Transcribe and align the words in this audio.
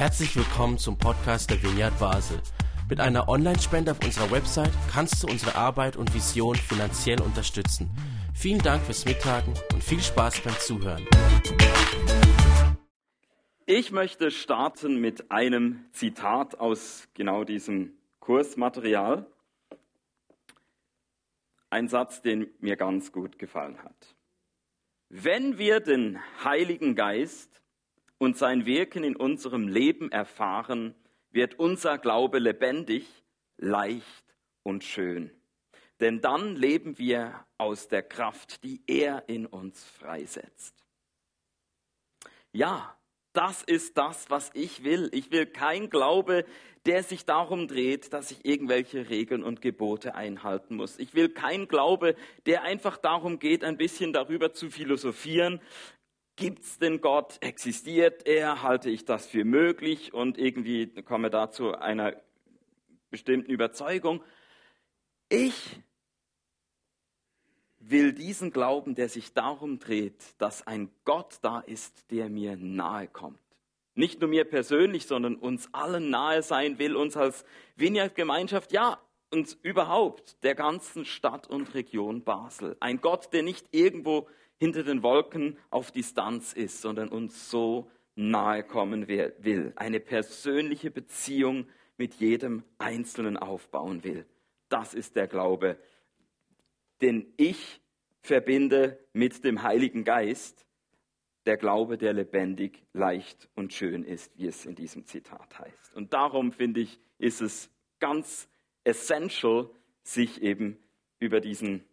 Herzlich 0.00 0.34
willkommen 0.34 0.78
zum 0.78 0.96
Podcast 0.96 1.50
der 1.50 1.62
Vineyard 1.62 1.98
Basel. 1.98 2.40
Mit 2.88 3.00
einer 3.00 3.28
Online-Spende 3.28 3.90
auf 3.90 4.02
unserer 4.02 4.30
Website 4.30 4.72
kannst 4.90 5.22
du 5.22 5.26
unsere 5.26 5.56
Arbeit 5.56 5.98
und 5.98 6.14
Vision 6.14 6.56
finanziell 6.56 7.20
unterstützen. 7.20 7.90
Vielen 8.34 8.60
Dank 8.60 8.82
fürs 8.82 9.04
Mittagen 9.04 9.52
und 9.74 9.84
viel 9.84 10.00
Spaß 10.00 10.40
beim 10.40 10.54
Zuhören. 10.54 11.06
Ich 13.66 13.92
möchte 13.92 14.30
starten 14.30 15.02
mit 15.02 15.30
einem 15.30 15.84
Zitat 15.92 16.58
aus 16.58 17.06
genau 17.12 17.44
diesem 17.44 17.92
Kursmaterial. 18.20 19.26
Ein 21.68 21.88
Satz, 21.88 22.22
den 22.22 22.46
mir 22.60 22.76
ganz 22.76 23.12
gut 23.12 23.38
gefallen 23.38 23.76
hat. 23.84 24.16
Wenn 25.10 25.58
wir 25.58 25.80
den 25.80 26.18
Heiligen 26.42 26.94
Geist 26.94 27.59
und 28.20 28.36
sein 28.36 28.66
Wirken 28.66 29.02
in 29.02 29.16
unserem 29.16 29.66
Leben 29.66 30.12
erfahren, 30.12 30.94
wird 31.30 31.58
unser 31.58 31.96
Glaube 31.96 32.38
lebendig, 32.38 33.06
leicht 33.56 34.36
und 34.62 34.84
schön. 34.84 35.30
Denn 36.00 36.20
dann 36.20 36.54
leben 36.54 36.98
wir 36.98 37.46
aus 37.56 37.88
der 37.88 38.02
Kraft, 38.02 38.62
die 38.62 38.82
er 38.86 39.28
in 39.28 39.46
uns 39.46 39.84
freisetzt. 39.84 40.84
Ja, 42.52 42.94
das 43.32 43.62
ist 43.62 43.96
das, 43.96 44.28
was 44.28 44.50
ich 44.52 44.84
will. 44.84 45.08
Ich 45.12 45.30
will 45.30 45.46
kein 45.46 45.88
Glaube, 45.88 46.44
der 46.84 47.02
sich 47.02 47.24
darum 47.24 47.68
dreht, 47.68 48.12
dass 48.12 48.30
ich 48.30 48.44
irgendwelche 48.44 49.08
Regeln 49.08 49.42
und 49.42 49.62
Gebote 49.62 50.14
einhalten 50.14 50.76
muss. 50.76 50.98
Ich 50.98 51.14
will 51.14 51.30
kein 51.30 51.68
Glaube, 51.68 52.16
der 52.44 52.64
einfach 52.64 52.98
darum 52.98 53.38
geht, 53.38 53.64
ein 53.64 53.78
bisschen 53.78 54.12
darüber 54.12 54.52
zu 54.52 54.68
philosophieren, 54.70 55.60
Gibt 56.40 56.64
es 56.64 56.78
denn 56.78 57.02
Gott? 57.02 57.36
Existiert 57.42 58.26
er? 58.26 58.62
Halte 58.62 58.88
ich 58.88 59.04
das 59.04 59.26
für 59.26 59.44
möglich? 59.44 60.14
Und 60.14 60.38
irgendwie 60.38 60.86
komme 61.02 61.28
da 61.28 61.50
zu 61.50 61.74
einer 61.74 62.16
bestimmten 63.10 63.50
Überzeugung. 63.50 64.24
Ich 65.28 65.82
will 67.78 68.14
diesen 68.14 68.54
Glauben, 68.54 68.94
der 68.94 69.10
sich 69.10 69.34
darum 69.34 69.80
dreht, 69.80 70.14
dass 70.38 70.66
ein 70.66 70.90
Gott 71.04 71.40
da 71.42 71.60
ist, 71.60 72.10
der 72.10 72.30
mir 72.30 72.56
nahe 72.56 73.06
kommt. 73.06 73.38
Nicht 73.94 74.22
nur 74.22 74.30
mir 74.30 74.46
persönlich, 74.46 75.06
sondern 75.06 75.36
uns 75.36 75.68
allen 75.74 76.08
nahe 76.08 76.42
sein 76.42 76.78
will, 76.78 76.96
uns 76.96 77.18
als 77.18 77.44
Vineyard-Gemeinschaft, 77.76 78.72
ja, 78.72 78.98
uns 79.30 79.58
überhaupt, 79.62 80.42
der 80.42 80.54
ganzen 80.54 81.04
Stadt 81.04 81.50
und 81.50 81.74
Region 81.74 82.24
Basel. 82.24 82.78
Ein 82.80 83.02
Gott, 83.02 83.30
der 83.34 83.42
nicht 83.42 83.66
irgendwo 83.72 84.26
hinter 84.60 84.82
den 84.82 85.02
Wolken 85.02 85.58
auf 85.70 85.90
Distanz 85.90 86.52
ist, 86.52 86.82
sondern 86.82 87.08
uns 87.08 87.50
so 87.50 87.90
nahe 88.14 88.62
kommen 88.62 89.08
will, 89.08 89.72
eine 89.76 89.98
persönliche 90.00 90.90
Beziehung 90.90 91.66
mit 91.96 92.14
jedem 92.14 92.62
Einzelnen 92.78 93.38
aufbauen 93.38 94.04
will. 94.04 94.26
Das 94.68 94.94
ist 94.94 95.16
der 95.16 95.26
Glaube, 95.26 95.78
den 97.00 97.32
ich 97.38 97.80
verbinde 98.20 98.98
mit 99.14 99.44
dem 99.44 99.62
Heiligen 99.62 100.04
Geist, 100.04 100.66
der 101.46 101.56
Glaube, 101.56 101.96
der 101.96 102.12
lebendig, 102.12 102.84
leicht 102.92 103.48
und 103.54 103.72
schön 103.72 104.04
ist, 104.04 104.36
wie 104.36 104.46
es 104.46 104.66
in 104.66 104.74
diesem 104.74 105.06
Zitat 105.06 105.58
heißt. 105.58 105.94
Und 105.94 106.12
darum 106.12 106.52
finde 106.52 106.80
ich, 106.80 107.00
ist 107.16 107.40
es 107.40 107.70
ganz 107.98 108.48
essential, 108.84 109.70
sich 110.02 110.42
eben 110.42 110.78
über 111.18 111.40
diesen 111.40 111.84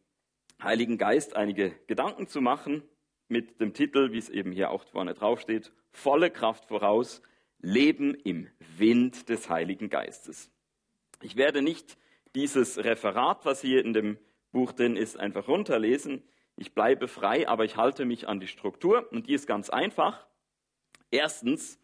Heiligen 0.62 0.98
Geist 0.98 1.36
einige 1.36 1.72
Gedanken 1.88 2.28
zu 2.28 2.42
machen 2.42 2.84
mit 3.28 3.60
dem 3.62 3.74
Titel, 3.74 4.12
wie 4.12 4.18
es 4.18 4.30
eben 4.30 4.52
hier 4.52 4.72
auch 4.72 4.84
vorne 4.86 5.14
draufsteht, 5.14 5.72
volle 5.92 6.32
Kraft 6.32 6.66
voraus, 6.66 7.22
Leben 7.60 8.16
im 8.16 8.48
Wind 8.78 9.30
des 9.30 9.50
Heiligen 9.50 9.90
Geistes. 9.90 10.52
Ich 11.22 11.36
werde 11.36 11.62
nicht 11.62 11.98
dieses 12.36 12.78
Referat, 12.78 13.46
was 13.46 13.62
hier 13.62 13.84
in 13.84 13.94
dem 13.94 14.18
Buch 14.52 14.72
drin 14.72 14.96
ist, 14.96 15.18
einfach 15.18 15.48
runterlesen. 15.48 16.24
Ich 16.56 16.74
bleibe 16.74 17.08
frei, 17.08 17.48
aber 17.48 17.66
ich 17.66 17.78
halte 17.78 18.06
mich 18.06 18.28
an 18.28 18.40
die 18.40 18.48
Struktur 18.48 19.12
und 19.12 19.28
die 19.28 19.34
ist 19.34 19.48
ganz 19.48 19.70
einfach. 19.70 20.28
Erstens, 21.12 21.80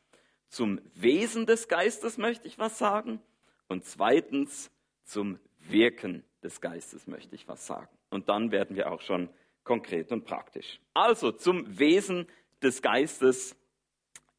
zum 0.49 0.79
Wesen 0.93 1.45
des 1.45 1.67
Geistes 1.67 2.17
möchte 2.17 2.47
ich 2.47 2.59
was 2.59 2.77
sagen 2.77 3.21
und 3.67 3.85
zweitens, 3.85 4.71
zum 5.03 5.39
Wirken 5.59 6.23
des 6.43 6.61
Geistes 6.61 7.07
möchte 7.07 7.35
ich 7.35 7.47
was 7.47 7.65
sagen. 7.65 7.89
Und 8.13 8.29
dann 8.29 8.51
werden 8.51 8.75
wir 8.75 8.91
auch 8.91 9.01
schon 9.01 9.29
konkret 9.63 10.11
und 10.11 10.25
praktisch. 10.25 10.79
Also 10.93 11.31
zum 11.31 11.79
Wesen 11.79 12.27
des 12.61 12.81
Geistes. 12.81 13.55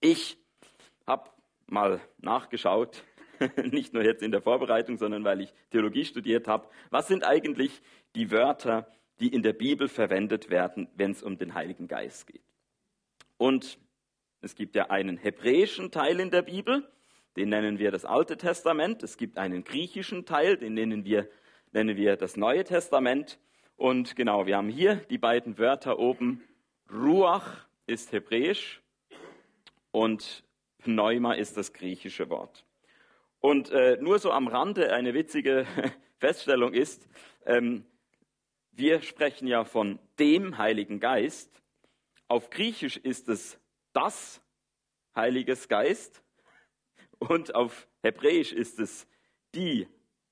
Ich 0.00 0.38
habe 1.06 1.30
mal 1.66 2.00
nachgeschaut, 2.18 3.04
nicht 3.70 3.92
nur 3.92 4.04
jetzt 4.04 4.22
in 4.22 4.30
der 4.30 4.42
Vorbereitung, 4.42 4.96
sondern 4.96 5.24
weil 5.24 5.40
ich 5.40 5.52
Theologie 5.70 6.04
studiert 6.04 6.46
habe. 6.46 6.68
Was 6.90 7.08
sind 7.08 7.24
eigentlich 7.24 7.82
die 8.14 8.30
Wörter, 8.30 8.88
die 9.18 9.28
in 9.28 9.42
der 9.42 9.54
Bibel 9.54 9.88
verwendet 9.88 10.50
werden, 10.50 10.88
wenn 10.94 11.10
es 11.10 11.22
um 11.22 11.36
den 11.36 11.54
Heiligen 11.54 11.88
Geist 11.88 12.26
geht? 12.28 12.44
Und 13.38 13.78
es 14.40 14.54
gibt 14.54 14.76
ja 14.76 14.90
einen 14.90 15.16
hebräischen 15.16 15.90
Teil 15.90 16.20
in 16.20 16.30
der 16.30 16.42
Bibel, 16.42 16.88
den 17.36 17.48
nennen 17.48 17.80
wir 17.80 17.90
das 17.90 18.04
Alte 18.04 18.36
Testament. 18.36 19.02
Es 19.02 19.16
gibt 19.16 19.38
einen 19.38 19.64
griechischen 19.64 20.24
Teil, 20.24 20.56
den 20.56 20.74
nennen 20.74 21.04
wir, 21.04 21.28
nennen 21.72 21.96
wir 21.96 22.16
das 22.16 22.36
Neue 22.36 22.62
Testament. 22.62 23.40
Und 23.76 24.14
genau, 24.14 24.46
wir 24.46 24.56
haben 24.56 24.68
hier 24.68 24.96
die 24.96 25.18
beiden 25.18 25.58
Wörter 25.58 25.98
oben. 25.98 26.42
Ruach 26.92 27.66
ist 27.86 28.12
hebräisch 28.12 28.82
und 29.90 30.44
Pneuma 30.78 31.34
ist 31.34 31.56
das 31.56 31.72
griechische 31.72 32.28
Wort. 32.30 32.64
Und 33.40 33.70
äh, 33.70 33.98
nur 34.00 34.18
so 34.18 34.30
am 34.30 34.48
Rande 34.48 34.92
eine 34.92 35.12
witzige 35.12 35.66
Feststellung 36.18 36.72
ist, 36.72 37.08
ähm, 37.46 37.84
wir 38.70 39.02
sprechen 39.02 39.46
ja 39.46 39.64
von 39.64 39.98
dem 40.18 40.58
Heiligen 40.58 41.00
Geist. 41.00 41.62
Auf 42.28 42.50
Griechisch 42.50 42.96
ist 42.96 43.28
es 43.28 43.58
das 43.92 44.40
Heiliges 45.14 45.68
Geist 45.68 46.22
und 47.18 47.54
auf 47.54 47.86
Hebräisch 48.02 48.52
ist 48.52 48.78
es 48.78 49.06
die 49.54 49.88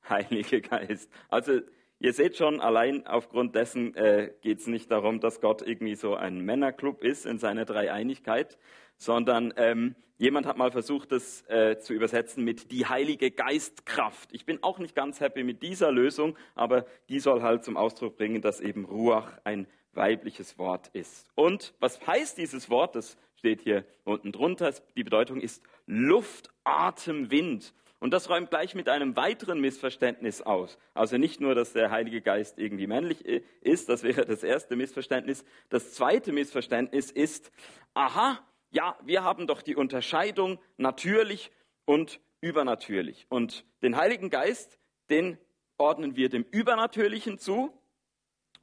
Heilige 0.09 0.61
Geist. 0.61 1.11
Also 1.29 1.61
Ihr 2.03 2.13
seht 2.13 2.37
schon, 2.37 2.61
allein 2.61 3.07
aufgrund 3.07 3.55
dessen 3.55 3.95
äh, 3.95 4.33
geht 4.41 4.59
es 4.59 4.67
nicht 4.67 4.91
darum, 4.91 5.21
dass 5.21 5.41
Gott 5.41 5.63
irgendwie 5.63 5.95
so 5.95 6.17
ein 6.17 6.41
Männerclub 6.41 7.01
ist 7.05 7.27
in 7.27 7.39
seiner 7.39 7.65
Dreieinigkeit, 7.65 8.59
sondern 8.97 9.55
ähm, 9.57 9.95
jemand 10.19 10.47
hat 10.47 10.57
mal 10.57 10.73
versucht, 10.73 11.13
das 11.13 11.49
äh, 11.49 11.79
zu 11.79 11.95
übersetzen 11.95 12.43
mit 12.43 12.73
die 12.73 12.87
Heilige 12.87 13.31
Geistkraft. 13.31 14.31
Ich 14.33 14.45
bin 14.45 14.65
auch 14.65 14.81
nicht 14.81 14.97
ganz 14.97 15.21
happy 15.21 15.45
mit 15.45 15.63
dieser 15.63 15.93
Lösung, 15.93 16.37
aber 16.57 16.87
die 17.09 17.21
soll 17.21 17.41
halt 17.41 17.63
zum 17.63 17.77
Ausdruck 17.77 18.17
bringen, 18.17 18.43
dass 18.43 18.59
eben 18.59 18.85
Ruach 18.85 19.39
ein 19.45 19.69
weibliches 19.93 20.59
Wort 20.59 20.89
ist. 20.95 21.29
Und 21.37 21.73
was 21.79 22.05
heißt 22.05 22.37
dieses 22.37 22.69
Wort? 22.69 22.97
Das 22.97 23.17
steht 23.37 23.61
hier 23.61 23.85
unten 24.03 24.33
drunter. 24.33 24.75
Die 24.97 25.05
Bedeutung 25.05 25.41
ist 25.41 25.63
Luft, 25.87 26.51
Atem, 26.65 27.31
Wind. 27.31 27.73
Und 28.03 28.11
das 28.11 28.29
räumt 28.29 28.51
gleich 28.51 28.75
mit 28.75 28.89
einem 28.89 29.15
weiteren 29.15 29.61
Missverständnis 29.61 30.43
aus. 30.43 30.77
Also 30.93 31.19
nicht 31.19 31.41
nur, 31.41 31.55
dass 31.55 31.73
der 31.73 31.93
Heilige 31.93 32.21
Geist 32.21 32.59
irgendwie 32.59 32.89
männlich 32.89 33.25
ist, 33.25 33.89
das 33.89 34.03
wäre 34.03 34.27
das 34.27 34.43
erste 34.43 34.75
Missverständnis. 34.75 35.45
Das 35.69 35.93
zweite 35.93 36.33
Missverständnis 36.33 37.13
ist, 37.13 37.53
aha, 37.95 38.41
ja, 38.73 38.99
wir 39.05 39.23
haben 39.23 39.47
doch 39.47 39.63
die 39.63 39.77
Unterscheidung 39.77 40.59
natürlich 40.79 41.53
und 41.85 42.19
übernatürlich. 42.41 43.27
Und 43.29 43.65
den 43.83 43.97
Heiligen 43.97 44.31
Geist, 44.31 44.81
den 45.09 45.39
ordnen 45.79 46.17
wir 46.17 46.29
dem 46.29 46.45
Übernatürlichen 46.51 47.39
zu. 47.39 47.73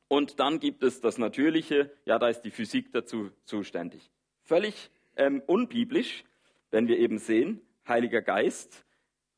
Und 0.10 0.42
dann 0.42 0.60
gibt 0.60 0.84
es 0.84 1.00
das 1.00 1.18
Natürliche, 1.18 1.94
ja, 2.04 2.20
da 2.20 2.28
ist 2.28 2.42
die 2.42 2.52
Physik 2.52 2.92
dazu 2.92 3.32
zuständig. 3.46 4.12
Völlig 4.44 4.92
ähm, 5.16 5.42
unbiblisch, 5.48 6.26
wenn 6.72 6.90
wir 6.90 6.98
eben 6.98 7.20
sehen, 7.20 7.62
Heiliger 7.88 8.22
Geist, 8.22 8.84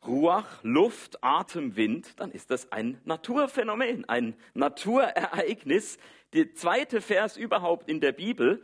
Ruach, 0.06 0.63
Luft, 0.63 1.24
Atem, 1.24 1.75
Wind, 1.75 2.19
dann 2.19 2.31
ist 2.31 2.50
das 2.50 2.71
ein 2.71 3.00
Naturphänomen, 3.06 4.07
ein 4.09 4.36
Naturereignis. 4.53 6.00
Der 6.33 6.56
zweite 6.56 7.01
Vers 7.01 7.38
überhaupt 7.38 7.88
in 7.88 8.01
der 8.01 8.12
Bibel, 8.12 8.63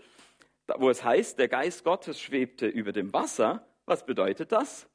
wo 0.77 0.89
es 0.89 1.03
heißt, 1.03 1.37
der 1.37 1.47
Geist 1.47 1.83
Gottes 1.83 2.19
schwebte 2.19 2.67
über 2.67 2.91
dem 2.91 3.13
Wasser. 3.13 3.67
Was 3.85 4.05
bedeutet 4.05 4.51
das? 4.51 4.89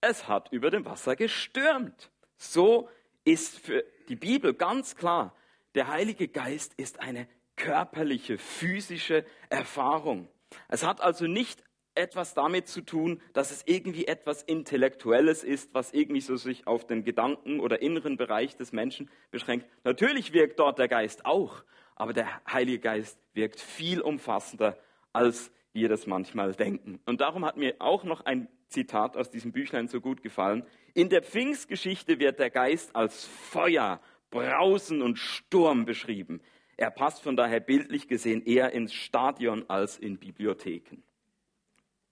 Es 0.00 0.28
hat 0.28 0.52
über 0.52 0.70
dem 0.70 0.84
Wasser 0.84 1.16
gestürmt. 1.16 2.10
So 2.36 2.88
ist 3.24 3.58
für 3.58 3.84
die 4.08 4.16
Bibel 4.16 4.54
ganz 4.54 4.96
klar, 4.96 5.34
der 5.74 5.88
Heilige 5.88 6.28
Geist 6.28 6.74
ist 6.76 7.00
eine 7.00 7.28
körperliche, 7.56 8.38
physische 8.38 9.24
Erfahrung. 9.50 10.28
Es 10.68 10.84
hat 10.84 11.00
also 11.00 11.26
nicht 11.26 11.62
etwas 12.00 12.34
damit 12.34 12.66
zu 12.66 12.80
tun, 12.80 13.20
dass 13.32 13.50
es 13.50 13.62
irgendwie 13.66 14.06
etwas 14.06 14.42
Intellektuelles 14.42 15.44
ist, 15.44 15.72
was 15.74 15.92
irgendwie 15.92 16.20
so 16.20 16.36
sich 16.36 16.66
auf 16.66 16.86
den 16.86 17.04
Gedanken 17.04 17.60
oder 17.60 17.80
inneren 17.80 18.16
Bereich 18.16 18.56
des 18.56 18.72
Menschen 18.72 19.08
beschränkt. 19.30 19.66
Natürlich 19.84 20.32
wirkt 20.32 20.58
dort 20.58 20.78
der 20.78 20.88
Geist 20.88 21.24
auch, 21.24 21.62
aber 21.94 22.12
der 22.12 22.28
Heilige 22.50 22.80
Geist 22.80 23.18
wirkt 23.34 23.60
viel 23.60 24.00
umfassender 24.00 24.76
als 25.12 25.52
wir 25.72 25.88
das 25.88 26.06
manchmal 26.06 26.54
denken. 26.54 27.00
Und 27.06 27.20
darum 27.20 27.44
hat 27.44 27.56
mir 27.56 27.76
auch 27.78 28.04
noch 28.04 28.24
ein 28.24 28.48
Zitat 28.68 29.16
aus 29.16 29.30
diesem 29.30 29.52
Büchlein 29.52 29.88
so 29.88 30.00
gut 30.00 30.22
gefallen. 30.22 30.64
In 30.94 31.08
der 31.08 31.22
Pfingstgeschichte 31.22 32.18
wird 32.18 32.38
der 32.38 32.50
Geist 32.50 32.94
als 32.94 33.24
Feuer, 33.24 34.00
Brausen 34.30 35.02
und 35.02 35.18
Sturm 35.18 35.84
beschrieben. 35.84 36.40
Er 36.76 36.90
passt 36.90 37.22
von 37.22 37.36
daher 37.36 37.60
bildlich 37.60 38.08
gesehen 38.08 38.44
eher 38.44 38.72
ins 38.72 38.94
Stadion 38.94 39.68
als 39.68 39.98
in 39.98 40.18
Bibliotheken. 40.18 41.02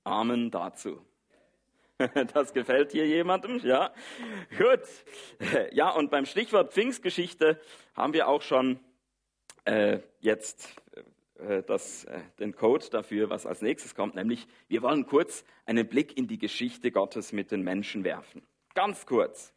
Amen 0.09 0.51
dazu. 0.51 1.05
Das 2.33 2.55
gefällt 2.55 2.93
hier 2.93 3.09
jemandem, 3.09 3.59
ja? 3.59 3.93
Gut. 4.57 4.83
Ja, 5.73 5.91
und 5.91 6.13
beim 6.13 6.27
Stichwort 6.27 6.73
Pfingstgeschichte 6.73 7.61
haben 7.97 8.13
wir 8.13 8.29
auch 8.29 8.41
schon 8.41 8.79
äh, 9.65 9.99
jetzt 10.21 10.77
äh, 11.39 11.65
das, 11.65 12.05
äh, 12.05 12.21
den 12.39 12.55
Code 12.55 12.87
dafür, 12.91 13.31
was 13.31 13.47
als 13.47 13.63
nächstes 13.63 13.97
kommt, 13.97 14.15
nämlich 14.15 14.47
wir 14.69 14.83
wollen 14.83 15.07
kurz 15.07 15.45
einen 15.67 15.89
Blick 15.89 16.17
in 16.17 16.29
die 16.29 16.39
Geschichte 16.39 16.93
Gottes 16.93 17.33
mit 17.33 17.51
den 17.51 17.63
Menschen 17.63 18.05
werfen. 18.05 18.47
Ganz 18.75 19.07
kurz. 19.07 19.53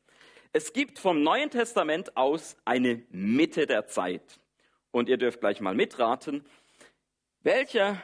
Es 0.52 0.74
gibt 0.74 0.98
vom 0.98 1.22
Neuen 1.22 1.52
Testament 1.52 2.18
aus 2.18 2.58
eine 2.66 3.04
Mitte 3.12 3.68
der 3.68 3.86
Zeit. 3.86 4.40
Und 4.90 5.10
ihr 5.10 5.18
dürft 5.18 5.40
gleich 5.40 5.62
mal 5.62 5.76
mitraten. 5.76 6.44
Welcher 7.44 8.02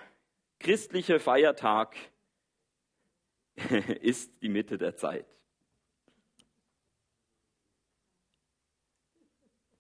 christliche 0.60 1.20
Feiertag 1.20 1.98
ist 4.02 4.32
die 4.42 4.50
Mitte 4.50 4.78
der 4.78 4.96
Zeit? 4.96 5.26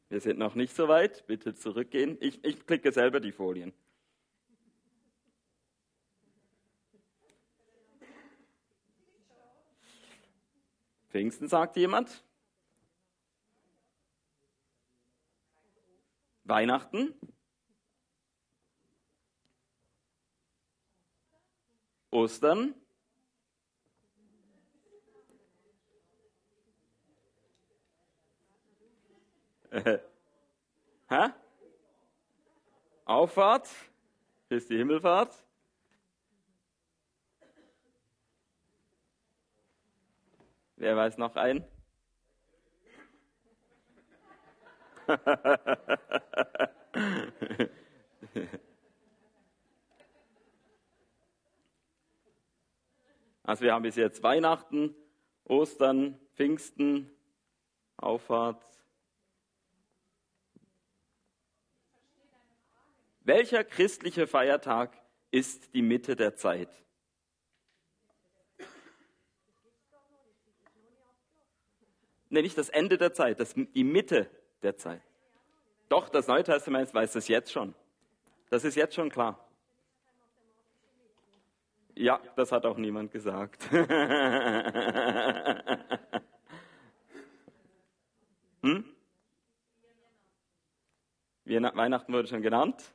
Wir 0.09 0.21
sind 0.21 0.39
noch 0.39 0.55
nicht 0.55 0.75
so 0.75 0.87
weit. 0.87 1.27
Bitte 1.27 1.53
zurückgehen. 1.53 2.17
Ich, 2.21 2.43
ich 2.43 2.65
klicke 2.65 2.91
selber 2.91 3.19
die 3.19 3.31
Folien. 3.31 3.73
Pfingsten 11.09 11.47
sagt 11.47 11.75
jemand. 11.75 12.23
Weihnachten. 16.45 17.13
Ostern. 22.11 22.73
Hä? 29.71 31.29
Auffahrt 33.05 33.69
ist 34.49 34.69
die 34.69 34.77
Himmelfahrt. 34.77 35.33
Wer 40.75 40.95
weiß 40.95 41.17
noch 41.17 41.35
ein? 41.35 41.65
Also 53.47 53.63
wir 53.63 53.73
haben 53.73 53.83
bis 53.83 53.95
jetzt 53.95 54.21
Weihnachten, 54.23 54.93
Ostern, 55.45 56.19
Pfingsten, 56.35 57.09
Auffahrt. 57.95 58.61
Welcher 63.27 63.63
christliche 63.65 64.25
Feiertag 64.25 64.97
ist 65.31 65.73
die 65.73 65.81
Mitte 65.81 66.15
der 66.15 66.37
Zeit? 66.37 66.69
Nee, 72.29 72.41
nicht 72.41 72.57
das 72.57 72.69
Ende 72.69 72.97
der 72.97 73.11
Zeit, 73.11 73.41
das, 73.41 73.53
die 73.53 73.83
Mitte 73.83 74.29
der 74.61 74.77
Zeit. 74.77 75.01
Doch, 75.89 76.07
das 76.07 76.27
Neue 76.27 76.45
Testament 76.45 76.93
weiß 76.93 77.11
das 77.11 77.27
jetzt 77.27 77.51
schon. 77.51 77.75
Das 78.49 78.63
ist 78.63 78.75
jetzt 78.75 78.95
schon 78.95 79.09
klar. 79.09 79.45
Ja, 81.95 82.21
das 82.37 82.53
hat 82.53 82.65
auch 82.65 82.77
niemand 82.77 83.11
gesagt. 83.11 83.69
hm? 88.61 88.85
Weihnachten 91.43 92.13
wurde 92.13 92.29
schon 92.29 92.41
genannt. 92.41 92.93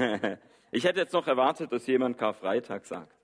Ich 0.72 0.84
hätte 0.84 1.00
jetzt 1.00 1.12
noch 1.12 1.26
erwartet, 1.26 1.72
dass 1.72 1.86
jemand 1.88 2.16
Karfreitag 2.16 2.86
sagt. 2.86 3.16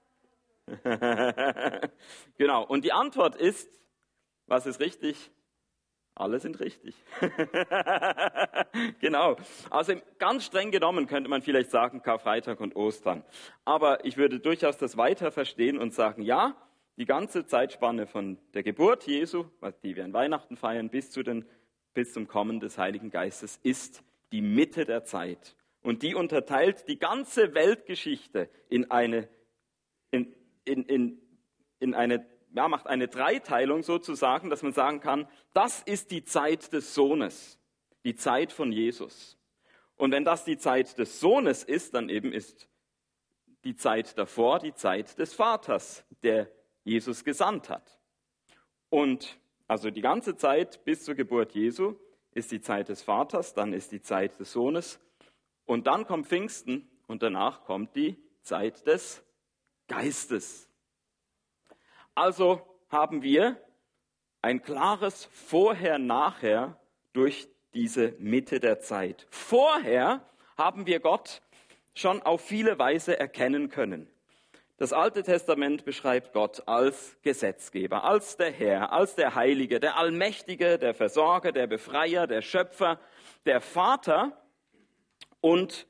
genau. 2.38 2.64
Und 2.64 2.84
die 2.84 2.92
Antwort 2.92 3.36
ist, 3.36 3.70
was 4.46 4.66
ist 4.66 4.80
richtig? 4.80 5.30
Alle 6.16 6.40
sind 6.40 6.58
richtig. 6.60 6.96
genau. 9.00 9.36
Also 9.70 9.94
ganz 10.18 10.44
streng 10.44 10.70
genommen 10.72 11.06
könnte 11.06 11.28
man 11.28 11.42
vielleicht 11.42 11.70
sagen 11.70 12.02
Karfreitag 12.02 12.58
und 12.58 12.74
Ostern. 12.74 13.22
Aber 13.64 14.04
ich 14.04 14.16
würde 14.16 14.40
durchaus 14.40 14.76
das 14.78 14.96
weiter 14.96 15.30
verstehen 15.30 15.78
und 15.78 15.94
sagen, 15.94 16.22
ja, 16.22 16.56
die 16.96 17.04
ganze 17.04 17.46
Zeitspanne 17.46 18.06
von 18.06 18.38
der 18.54 18.62
Geburt 18.62 19.06
Jesu, 19.06 19.44
die 19.82 19.94
wir 19.94 20.04
an 20.04 20.14
Weihnachten 20.14 20.56
feiern, 20.56 20.88
bis, 20.88 21.10
zu 21.10 21.22
den, 21.22 21.44
bis 21.92 22.12
zum 22.12 22.26
Kommen 22.26 22.58
des 22.58 22.78
Heiligen 22.78 23.10
Geistes, 23.10 23.60
ist 23.62 24.02
die 24.32 24.40
Mitte 24.40 24.84
der 24.84 25.04
Zeit. 25.04 25.54
Und 25.86 26.02
die 26.02 26.16
unterteilt 26.16 26.88
die 26.88 26.98
ganze 26.98 27.54
Weltgeschichte 27.54 28.50
in 28.68 28.90
eine, 28.90 29.28
in, 30.10 30.34
in, 30.64 30.82
in, 30.82 31.22
in 31.78 31.94
eine, 31.94 32.26
ja, 32.52 32.66
macht 32.66 32.88
eine 32.88 33.06
Dreiteilung 33.06 33.84
sozusagen, 33.84 34.50
dass 34.50 34.64
man 34.64 34.72
sagen 34.72 34.98
kann, 34.98 35.28
das 35.54 35.84
ist 35.84 36.10
die 36.10 36.24
Zeit 36.24 36.72
des 36.72 36.92
Sohnes, 36.92 37.60
die 38.04 38.16
Zeit 38.16 38.50
von 38.50 38.72
Jesus. 38.72 39.38
Und 39.94 40.10
wenn 40.10 40.24
das 40.24 40.44
die 40.44 40.58
Zeit 40.58 40.98
des 40.98 41.20
Sohnes 41.20 41.62
ist, 41.62 41.94
dann 41.94 42.08
eben 42.08 42.32
ist 42.32 42.68
die 43.62 43.76
Zeit 43.76 44.18
davor 44.18 44.58
die 44.58 44.74
Zeit 44.74 45.20
des 45.20 45.34
Vaters, 45.34 46.04
der 46.24 46.50
Jesus 46.82 47.22
gesandt 47.22 47.70
hat. 47.70 48.00
Und 48.88 49.38
also 49.68 49.92
die 49.92 50.02
ganze 50.02 50.36
Zeit 50.36 50.84
bis 50.84 51.04
zur 51.04 51.14
Geburt 51.14 51.52
Jesu 51.52 51.94
ist 52.32 52.50
die 52.50 52.60
Zeit 52.60 52.88
des 52.88 53.02
Vaters, 53.02 53.54
dann 53.54 53.72
ist 53.72 53.92
die 53.92 54.02
Zeit 54.02 54.40
des 54.40 54.50
Sohnes 54.50 54.98
und 55.66 55.86
dann 55.86 56.06
kommt 56.06 56.26
Pfingsten 56.26 56.88
und 57.06 57.22
danach 57.22 57.64
kommt 57.64 57.94
die 57.94 58.16
Zeit 58.42 58.86
des 58.86 59.22
Geistes. 59.88 60.68
Also 62.14 62.62
haben 62.88 63.22
wir 63.22 63.60
ein 64.42 64.62
klares 64.62 65.26
Vorher-Nachher 65.32 66.80
durch 67.12 67.48
diese 67.74 68.14
Mitte 68.18 68.60
der 68.60 68.80
Zeit. 68.80 69.26
Vorher 69.30 70.24
haben 70.56 70.86
wir 70.86 71.00
Gott 71.00 71.42
schon 71.94 72.22
auf 72.22 72.40
viele 72.40 72.78
Weise 72.78 73.18
erkennen 73.18 73.68
können. 73.68 74.08
Das 74.78 74.92
Alte 74.92 75.22
Testament 75.22 75.84
beschreibt 75.86 76.34
Gott 76.34 76.62
als 76.68 77.16
Gesetzgeber, 77.22 78.04
als 78.04 78.36
der 78.36 78.52
Herr, 78.52 78.92
als 78.92 79.14
der 79.14 79.34
Heilige, 79.34 79.80
der 79.80 79.96
Allmächtige, 79.96 80.78
der 80.78 80.94
Versorger, 80.94 81.50
der 81.50 81.66
Befreier, 81.66 82.26
der 82.26 82.42
Schöpfer, 82.42 83.00
der 83.46 83.62
Vater 83.62 84.36
und 85.46 85.86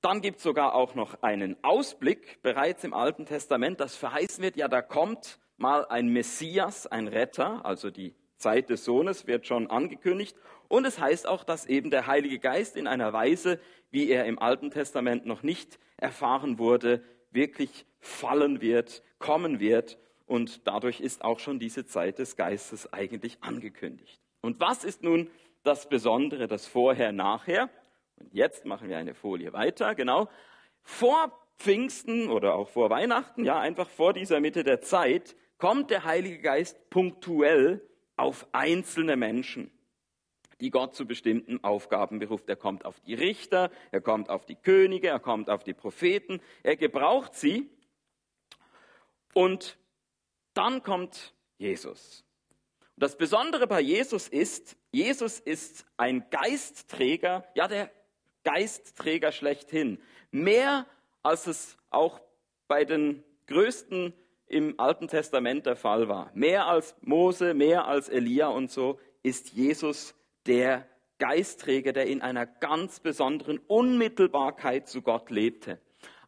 dann 0.00 0.20
gibt 0.20 0.36
es 0.36 0.44
sogar 0.44 0.76
auch 0.76 0.94
noch 0.94 1.24
einen 1.24 1.56
Ausblick 1.64 2.40
bereits 2.40 2.84
im 2.84 2.94
Alten 2.94 3.26
Testament, 3.26 3.80
das 3.80 3.96
verheißen 3.96 4.44
wird, 4.44 4.56
ja, 4.56 4.68
da 4.68 4.80
kommt 4.80 5.40
mal 5.56 5.86
ein 5.86 6.06
Messias, 6.06 6.86
ein 6.86 7.08
Retter, 7.08 7.66
also 7.66 7.90
die 7.90 8.14
Zeit 8.36 8.70
des 8.70 8.84
Sohnes 8.84 9.26
wird 9.26 9.48
schon 9.48 9.68
angekündigt. 9.68 10.36
Und 10.68 10.86
es 10.86 11.00
heißt 11.00 11.26
auch, 11.26 11.42
dass 11.42 11.66
eben 11.66 11.90
der 11.90 12.06
Heilige 12.06 12.38
Geist 12.38 12.76
in 12.76 12.86
einer 12.86 13.12
Weise, 13.12 13.58
wie 13.90 14.08
er 14.08 14.24
im 14.26 14.38
Alten 14.38 14.70
Testament 14.70 15.26
noch 15.26 15.42
nicht 15.42 15.80
erfahren 15.96 16.60
wurde, 16.60 17.02
wirklich 17.32 17.86
fallen 17.98 18.60
wird, 18.60 19.02
kommen 19.18 19.58
wird. 19.58 19.98
Und 20.26 20.68
dadurch 20.68 21.00
ist 21.00 21.24
auch 21.24 21.40
schon 21.40 21.58
diese 21.58 21.86
Zeit 21.86 22.20
des 22.20 22.36
Geistes 22.36 22.92
eigentlich 22.92 23.38
angekündigt. 23.40 24.20
Und 24.42 24.60
was 24.60 24.84
ist 24.84 25.02
nun 25.02 25.28
das 25.64 25.88
Besondere, 25.88 26.46
das 26.46 26.68
Vorher-Nachher? 26.68 27.68
Und 28.22 28.34
jetzt 28.34 28.64
machen 28.64 28.88
wir 28.88 28.98
eine 28.98 29.14
Folie 29.14 29.52
weiter, 29.52 29.94
genau. 29.94 30.28
Vor 30.82 31.36
Pfingsten 31.58 32.28
oder 32.28 32.54
auch 32.54 32.68
vor 32.68 32.88
Weihnachten, 32.88 33.44
ja, 33.44 33.58
einfach 33.58 33.88
vor 33.88 34.12
dieser 34.12 34.40
Mitte 34.40 34.62
der 34.62 34.80
Zeit, 34.80 35.36
kommt 35.58 35.90
der 35.90 36.04
Heilige 36.04 36.40
Geist 36.40 36.88
punktuell 36.90 37.86
auf 38.16 38.46
einzelne 38.52 39.16
Menschen, 39.16 39.70
die 40.60 40.70
Gott 40.70 40.94
zu 40.94 41.06
bestimmten 41.06 41.62
Aufgaben 41.64 42.18
beruft. 42.20 42.48
Er 42.48 42.56
kommt 42.56 42.84
auf 42.84 43.00
die 43.00 43.14
Richter, 43.14 43.70
er 43.90 44.00
kommt 44.00 44.28
auf 44.28 44.46
die 44.46 44.56
Könige, 44.56 45.08
er 45.08 45.20
kommt 45.20 45.50
auf 45.50 45.64
die 45.64 45.74
Propheten, 45.74 46.40
er 46.62 46.76
gebraucht 46.76 47.34
sie. 47.34 47.70
Und 49.34 49.78
dann 50.54 50.82
kommt 50.82 51.34
Jesus. 51.58 52.24
Das 52.96 53.16
Besondere 53.16 53.66
bei 53.66 53.80
Jesus 53.80 54.28
ist, 54.28 54.76
Jesus 54.92 55.40
ist 55.40 55.86
ein 55.96 56.28
Geistträger, 56.30 57.44
ja 57.54 57.66
der 57.66 57.90
Geistträger 58.44 59.32
schlechthin. 59.32 59.98
Mehr 60.30 60.86
als 61.22 61.46
es 61.46 61.76
auch 61.90 62.20
bei 62.68 62.84
den 62.84 63.22
größten 63.46 64.12
im 64.46 64.78
Alten 64.78 65.08
Testament 65.08 65.66
der 65.66 65.76
Fall 65.76 66.08
war. 66.08 66.30
Mehr 66.34 66.66
als 66.66 66.94
Mose, 67.00 67.54
mehr 67.54 67.86
als 67.86 68.08
Elia 68.08 68.48
und 68.48 68.70
so 68.70 68.98
ist 69.22 69.52
Jesus 69.52 70.14
der 70.46 70.86
Geistträger, 71.18 71.92
der 71.92 72.06
in 72.06 72.20
einer 72.20 72.46
ganz 72.46 73.00
besonderen 73.00 73.58
Unmittelbarkeit 73.66 74.88
zu 74.88 75.02
Gott 75.02 75.30
lebte. 75.30 75.78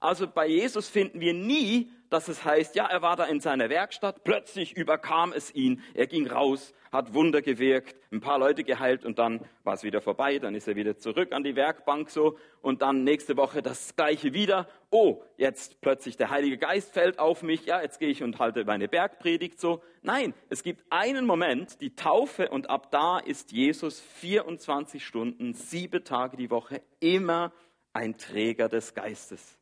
Also 0.01 0.27
bei 0.29 0.47
Jesus 0.47 0.89
finden 0.89 1.21
wir 1.21 1.35
nie, 1.35 1.91
dass 2.11 2.29
es 2.29 2.45
heißt, 2.45 2.75
ja, 2.75 2.87
er 2.87 3.03
war 3.03 3.17
da 3.17 3.25
in 3.25 3.41
seiner 3.41 3.69
Werkstatt, 3.69 4.25
plötzlich 4.25 4.77
überkam 4.77 5.33
es 5.33 5.55
ihn, 5.55 5.83
er 5.95 6.07
ging 6.07 6.27
raus, 6.27 6.75
hat 6.95 7.13
Wunder 7.13 7.43
gewirkt, 7.43 7.97
ein 8.13 8.21
paar 8.21 8.39
Leute 8.39 8.63
geheilt 8.63 9.05
und 9.05 9.19
dann 9.19 9.45
war 9.65 9.75
es 9.75 9.83
wieder 9.83 10.01
vorbei, 10.01 10.39
dann 10.39 10.55
ist 10.55 10.69
er 10.69 10.77
wieder 10.77 10.97
zurück 10.97 11.33
an 11.33 11.43
die 11.43 11.57
Werkbank 11.57 12.09
so 12.09 12.39
und 12.63 12.83
dann 12.83 13.03
nächste 13.03 13.37
Woche 13.37 13.63
das 13.63 13.97
gleiche 13.97 14.33
wieder. 14.33 14.69
Oh, 14.91 15.23
jetzt 15.37 15.81
plötzlich 15.81 16.17
der 16.17 16.31
Heilige 16.31 16.57
Geist 16.57 16.93
fällt 16.93 17.19
auf 17.19 17.43
mich, 17.43 17.67
ja, 17.67 17.83
jetzt 17.83 17.99
gehe 17.99 18.11
ich 18.11 18.23
und 18.23 18.39
halte 18.39 18.65
meine 18.65 18.87
Bergpredigt 18.87 19.59
so. 19.59 19.83
Nein, 20.03 20.35
es 20.51 20.63
gibt 20.63 20.85
einen 20.91 21.27
Moment, 21.27 21.81
die 21.81 21.97
Taufe 21.97 22.49
und 22.51 22.71
ab 22.71 22.93
da 22.93 23.19
ist 23.19 23.51
Jesus 23.51 24.01
24 24.01 25.05
Stunden, 25.05 25.53
sieben 25.53 26.05
Tage 26.05 26.37
die 26.37 26.51
Woche 26.51 26.81
immer 27.01 27.53
ein 27.93 28.17
Träger 28.19 28.69
des 28.69 28.95
Geistes. 28.95 29.59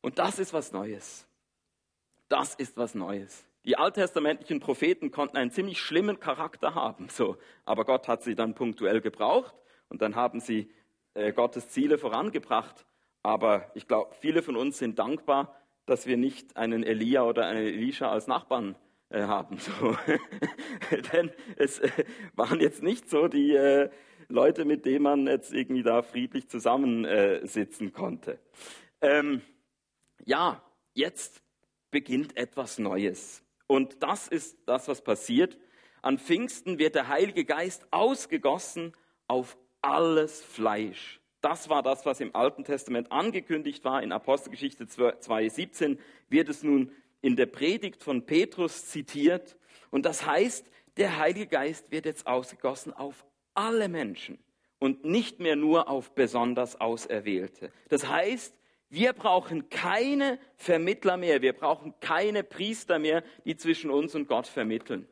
Und 0.00 0.18
das 0.18 0.38
ist 0.38 0.52
was 0.52 0.72
Neues. 0.72 1.26
Das 2.30 2.54
ist 2.54 2.76
was 2.76 2.94
Neues. 2.94 3.44
Die 3.64 3.76
alttestamentlichen 3.76 4.60
Propheten 4.60 5.10
konnten 5.10 5.36
einen 5.36 5.50
ziemlich 5.50 5.80
schlimmen 5.80 6.20
Charakter 6.20 6.76
haben, 6.76 7.08
so. 7.08 7.36
Aber 7.64 7.84
Gott 7.84 8.06
hat 8.06 8.22
sie 8.22 8.36
dann 8.36 8.54
punktuell 8.54 9.00
gebraucht 9.00 9.52
und 9.88 10.00
dann 10.00 10.14
haben 10.14 10.38
sie 10.38 10.70
äh, 11.14 11.32
Gottes 11.32 11.70
Ziele 11.70 11.98
vorangebracht. 11.98 12.86
Aber 13.24 13.70
ich 13.74 13.88
glaube, 13.88 14.14
viele 14.20 14.42
von 14.42 14.56
uns 14.56 14.78
sind 14.78 15.00
dankbar, 15.00 15.60
dass 15.86 16.06
wir 16.06 16.16
nicht 16.16 16.56
einen 16.56 16.84
Elia 16.84 17.24
oder 17.24 17.46
einen 17.46 17.66
Elisha 17.66 18.08
als 18.08 18.28
Nachbarn 18.28 18.76
äh, 19.08 19.22
haben. 19.22 19.58
So. 19.58 19.96
Denn 21.12 21.32
es 21.56 21.80
äh, 21.80 21.90
waren 22.36 22.60
jetzt 22.60 22.80
nicht 22.80 23.10
so 23.10 23.26
die 23.26 23.56
äh, 23.56 23.90
Leute, 24.28 24.64
mit 24.64 24.86
denen 24.86 25.02
man 25.02 25.26
jetzt 25.26 25.52
irgendwie 25.52 25.82
da 25.82 26.02
friedlich 26.02 26.48
zusammensitzen 26.48 27.88
äh, 27.88 27.90
konnte. 27.90 28.38
Ähm, 29.00 29.42
ja, 30.24 30.62
jetzt 30.94 31.42
beginnt 31.90 32.36
etwas 32.36 32.78
Neues. 32.78 33.42
Und 33.66 34.02
das 34.02 34.28
ist 34.28 34.58
das, 34.66 34.88
was 34.88 35.02
passiert. 35.02 35.58
An 36.02 36.18
Pfingsten 36.18 36.78
wird 36.78 36.94
der 36.94 37.08
Heilige 37.08 37.44
Geist 37.44 37.86
ausgegossen 37.90 38.92
auf 39.28 39.56
alles 39.82 40.42
Fleisch. 40.42 41.20
Das 41.40 41.68
war 41.68 41.82
das, 41.82 42.04
was 42.04 42.20
im 42.20 42.34
Alten 42.34 42.64
Testament 42.64 43.10
angekündigt 43.12 43.84
war. 43.84 44.02
In 44.02 44.12
Apostelgeschichte 44.12 44.84
2.17 44.84 45.98
wird 46.28 46.48
es 46.48 46.62
nun 46.62 46.92
in 47.22 47.36
der 47.36 47.46
Predigt 47.46 48.02
von 48.02 48.26
Petrus 48.26 48.86
zitiert. 48.86 49.56
Und 49.90 50.04
das 50.04 50.26
heißt, 50.26 50.70
der 50.96 51.18
Heilige 51.18 51.46
Geist 51.46 51.90
wird 51.90 52.04
jetzt 52.04 52.26
ausgegossen 52.26 52.92
auf 52.92 53.24
alle 53.54 53.88
Menschen 53.88 54.38
und 54.78 55.04
nicht 55.04 55.40
mehr 55.40 55.56
nur 55.56 55.88
auf 55.88 56.14
besonders 56.14 56.80
Auserwählte. 56.80 57.70
Das 57.88 58.08
heißt, 58.08 58.54
wir 58.90 59.12
brauchen 59.12 59.70
keine 59.70 60.38
Vermittler 60.56 61.16
mehr, 61.16 61.42
wir 61.42 61.52
brauchen 61.52 61.94
keine 62.00 62.42
Priester 62.42 62.98
mehr, 62.98 63.22
die 63.44 63.56
zwischen 63.56 63.88
uns 63.90 64.16
und 64.16 64.26
Gott 64.26 64.48
vermitteln. 64.48 65.06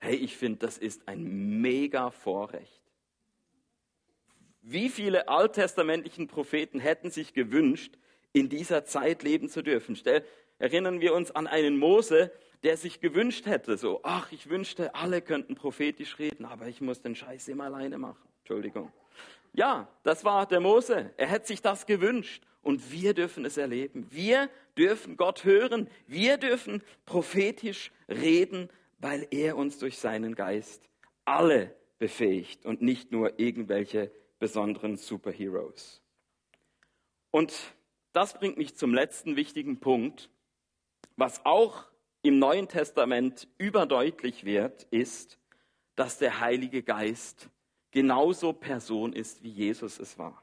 Hey, 0.00 0.16
ich 0.16 0.36
finde, 0.36 0.58
das 0.58 0.76
ist 0.76 1.06
ein 1.08 1.60
mega 1.60 2.10
Vorrecht. 2.10 2.82
Wie 4.60 4.88
viele 4.88 5.28
alttestamentlichen 5.28 6.26
Propheten 6.26 6.80
hätten 6.80 7.10
sich 7.10 7.32
gewünscht, 7.32 7.96
in 8.32 8.48
dieser 8.48 8.84
Zeit 8.84 9.22
leben 9.22 9.48
zu 9.48 9.62
dürfen? 9.62 9.94
Stell, 9.94 10.24
erinnern 10.58 11.00
wir 11.00 11.14
uns 11.14 11.30
an 11.30 11.46
einen 11.46 11.78
Mose, 11.78 12.32
der 12.64 12.78
sich 12.78 13.00
gewünscht 13.00 13.44
hätte, 13.44 13.76
so, 13.76 14.00
ach, 14.02 14.32
ich 14.32 14.48
wünschte, 14.48 14.94
alle 14.94 15.20
könnten 15.20 15.54
prophetisch 15.54 16.18
reden, 16.18 16.46
aber 16.46 16.66
ich 16.66 16.80
muss 16.80 17.02
den 17.02 17.14
Scheiß 17.14 17.48
immer 17.48 17.64
alleine 17.64 17.98
machen. 17.98 18.26
Entschuldigung. 18.38 18.90
Ja, 19.52 19.86
das 20.02 20.24
war 20.24 20.46
der 20.46 20.60
Mose. 20.60 21.12
Er 21.18 21.28
hätte 21.28 21.46
sich 21.46 21.60
das 21.60 21.84
gewünscht 21.84 22.42
und 22.62 22.90
wir 22.90 23.12
dürfen 23.12 23.44
es 23.44 23.58
erleben. 23.58 24.06
Wir 24.10 24.48
dürfen 24.78 25.16
Gott 25.16 25.44
hören. 25.44 25.88
Wir 26.06 26.38
dürfen 26.38 26.82
prophetisch 27.04 27.92
reden, 28.08 28.70
weil 28.98 29.28
er 29.30 29.56
uns 29.56 29.78
durch 29.78 29.98
seinen 29.98 30.34
Geist 30.34 30.88
alle 31.26 31.74
befähigt 31.98 32.64
und 32.64 32.80
nicht 32.80 33.12
nur 33.12 33.38
irgendwelche 33.38 34.10
besonderen 34.38 34.96
Superheroes. 34.96 36.02
Und 37.30 37.54
das 38.12 38.34
bringt 38.34 38.56
mich 38.56 38.74
zum 38.74 38.94
letzten 38.94 39.36
wichtigen 39.36 39.80
Punkt. 39.80 40.30
Was 41.16 41.44
auch 41.44 41.86
im 42.24 42.38
Neuen 42.38 42.68
Testament 42.68 43.46
überdeutlich 43.58 44.44
wird, 44.44 44.84
ist, 44.84 45.38
dass 45.94 46.16
der 46.16 46.40
Heilige 46.40 46.82
Geist 46.82 47.50
genauso 47.90 48.54
Person 48.54 49.12
ist, 49.12 49.42
wie 49.42 49.50
Jesus 49.50 50.00
es 50.00 50.18
war. 50.18 50.42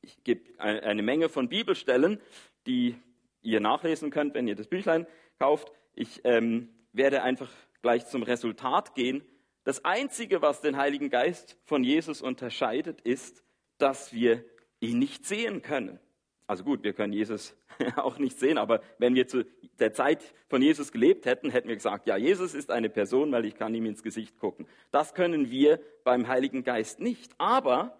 Ich 0.00 0.24
gebe 0.24 0.58
eine 0.58 1.02
Menge 1.02 1.28
von 1.28 1.50
Bibelstellen, 1.50 2.18
die 2.66 2.96
ihr 3.42 3.60
nachlesen 3.60 4.10
könnt, 4.10 4.32
wenn 4.32 4.48
ihr 4.48 4.56
das 4.56 4.66
Büchlein 4.66 5.06
kauft. 5.38 5.70
Ich 5.94 6.22
ähm, 6.24 6.70
werde 6.92 7.22
einfach 7.22 7.50
gleich 7.82 8.06
zum 8.06 8.22
Resultat 8.22 8.94
gehen. 8.94 9.22
Das 9.64 9.84
Einzige, 9.84 10.40
was 10.40 10.62
den 10.62 10.78
Heiligen 10.78 11.10
Geist 11.10 11.58
von 11.66 11.84
Jesus 11.84 12.22
unterscheidet, 12.22 13.02
ist, 13.02 13.44
dass 13.76 14.14
wir 14.14 14.42
ihn 14.80 14.98
nicht 14.98 15.26
sehen 15.26 15.60
können. 15.60 16.00
Also 16.46 16.62
gut, 16.62 16.82
wir 16.82 16.92
können 16.92 17.12
Jesus 17.12 17.56
auch 17.96 18.18
nicht 18.18 18.38
sehen, 18.38 18.58
aber 18.58 18.82
wenn 18.98 19.14
wir 19.14 19.26
zu 19.26 19.44
der 19.78 19.92
Zeit 19.94 20.34
von 20.48 20.60
Jesus 20.60 20.92
gelebt 20.92 21.24
hätten, 21.24 21.50
hätten 21.50 21.68
wir 21.68 21.74
gesagt, 21.74 22.06
ja, 22.06 22.16
Jesus 22.16 22.54
ist 22.54 22.70
eine 22.70 22.90
Person, 22.90 23.32
weil 23.32 23.46
ich 23.46 23.56
kann 23.56 23.74
ihm 23.74 23.86
ins 23.86 24.02
Gesicht 24.02 24.38
gucken. 24.38 24.66
Das 24.90 25.14
können 25.14 25.50
wir 25.50 25.80
beim 26.04 26.28
Heiligen 26.28 26.62
Geist 26.62 27.00
nicht. 27.00 27.32
Aber 27.38 27.98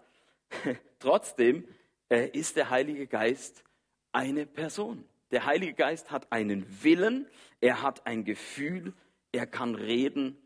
trotzdem 0.99 1.65
äh, 2.09 2.29
ist 2.29 2.55
der 2.55 2.69
Heilige 2.69 3.07
Geist 3.07 3.63
eine 4.11 4.45
Person. 4.45 5.03
Der 5.31 5.45
Heilige 5.45 5.73
Geist 5.73 6.11
hat 6.11 6.31
einen 6.31 6.65
Willen, 6.83 7.27
er 7.61 7.81
hat 7.81 8.05
ein 8.05 8.25
Gefühl, 8.25 8.93
er 9.31 9.47
kann 9.47 9.75
reden 9.75 10.37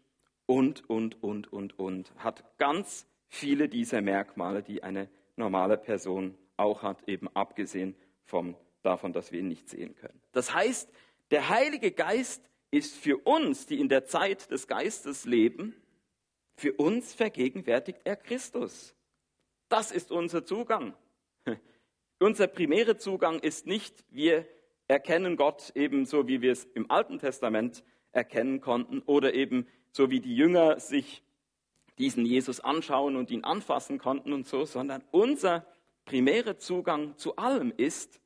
und, 0.46 0.90
und, 0.90 1.22
und, 1.22 1.52
und, 1.52 1.78
und. 1.78 2.14
Hat 2.18 2.44
ganz 2.58 3.06
viele 3.28 3.68
dieser 3.68 4.02
Merkmale, 4.02 4.64
die 4.64 4.84
eine 4.84 5.10
normale 5.36 5.78
Person 5.78 6.36
auch 6.60 6.84
hat, 6.84 7.08
eben 7.08 7.28
abgesehen 7.30 7.96
vom, 8.26 8.56
davon, 8.82 9.14
dass 9.14 9.32
wir 9.32 9.40
ihn 9.40 9.48
nicht 9.48 9.70
sehen 9.70 9.96
können. 9.96 10.22
Das 10.32 10.54
heißt, 10.54 10.92
der 11.32 11.50
Heilige 11.50 11.92
Geist 11.92 12.50
ist 12.72 12.96
für 12.96 13.18
uns, 13.18 13.66
die 13.66 13.80
in 13.80 13.90
der 13.90 14.06
Zeit 14.06 14.52
des 14.52 14.68
Geistes 14.68 15.26
leben, 15.26 15.76
für 16.56 16.74
uns 16.74 17.14
vergegenwärtigt 17.14 18.02
er 18.04 18.16
Christus. 18.16 18.96
Das 19.70 19.92
ist 19.92 20.12
unser 20.12 20.46
Zugang. 20.46 20.94
Unser 22.20 22.48
primärer 22.48 22.98
Zugang 22.98 23.40
ist 23.40 23.66
nicht, 23.66 24.04
wir 24.10 24.46
erkennen 24.90 25.38
Gott 25.38 25.72
ebenso, 25.76 26.28
wie 26.28 26.42
wir 26.42 26.52
es 26.52 26.66
im 26.66 26.92
Alten 26.92 27.20
Testament 27.20 27.84
erkennen 28.12 28.60
konnten 28.60 29.00
oder 29.04 29.34
eben 29.34 29.68
so 29.92 30.10
wie 30.10 30.20
die 30.20 30.36
Jünger 30.36 30.80
sich 30.80 31.24
diesen 31.98 32.26
Jesus 32.26 32.60
anschauen 32.60 33.16
und 33.16 33.32
ihn 33.32 33.44
anfassen 33.44 34.00
konnten 34.00 34.34
und 34.34 34.48
so, 34.48 34.66
sondern 34.66 35.04
unser 35.12 35.66
primärer 36.10 36.58
Zugang 36.58 37.16
zu 37.18 37.36
allem 37.36 37.72
ist 37.78 38.20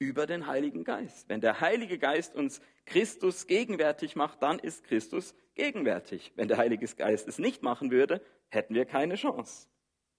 über 0.00 0.26
den 0.26 0.48
Heiligen 0.48 0.82
Geist. 0.82 1.28
Wenn 1.28 1.40
der 1.40 1.60
Heilige 1.60 1.96
Geist 1.96 2.34
uns 2.34 2.60
Christus 2.84 3.46
gegenwärtig 3.46 4.16
macht, 4.16 4.42
dann 4.42 4.58
ist 4.58 4.82
Christus 4.82 5.36
gegenwärtig. 5.54 6.32
Wenn 6.34 6.48
der 6.48 6.56
Heilige 6.56 6.84
Geist 6.84 7.28
es 7.28 7.38
nicht 7.38 7.62
machen 7.62 7.92
würde, 7.92 8.20
hätten 8.48 8.74
wir 8.74 8.86
keine 8.86 9.14
Chance. 9.14 9.68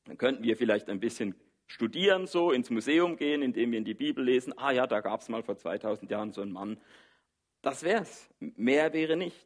Dann 0.05 0.17
könnten 0.17 0.43
wir 0.43 0.55
vielleicht 0.55 0.87
ein 0.87 1.01
bisschen 1.01 1.35
studieren, 1.67 2.25
so 2.25 2.53
ins 2.53 2.69
Museum 2.69 3.17
gehen, 3.17 3.41
indem 3.41 3.71
wir 3.71 3.79
in 3.79 3.85
die 3.85 3.95
Bibel 3.95 4.23
lesen, 4.23 4.57
ah 4.57 4.71
ja, 4.71 4.87
da 4.87 5.01
gab 5.01 5.19
es 5.19 5.27
mal 5.27 5.43
vor 5.43 5.57
2000 5.57 6.09
Jahren 6.09 6.31
so 6.31 6.41
einen 6.41 6.53
Mann. 6.53 6.79
Das 7.61 7.83
wär's. 7.83 8.29
Mehr 8.39 8.93
wäre 8.93 9.17
nicht. 9.17 9.45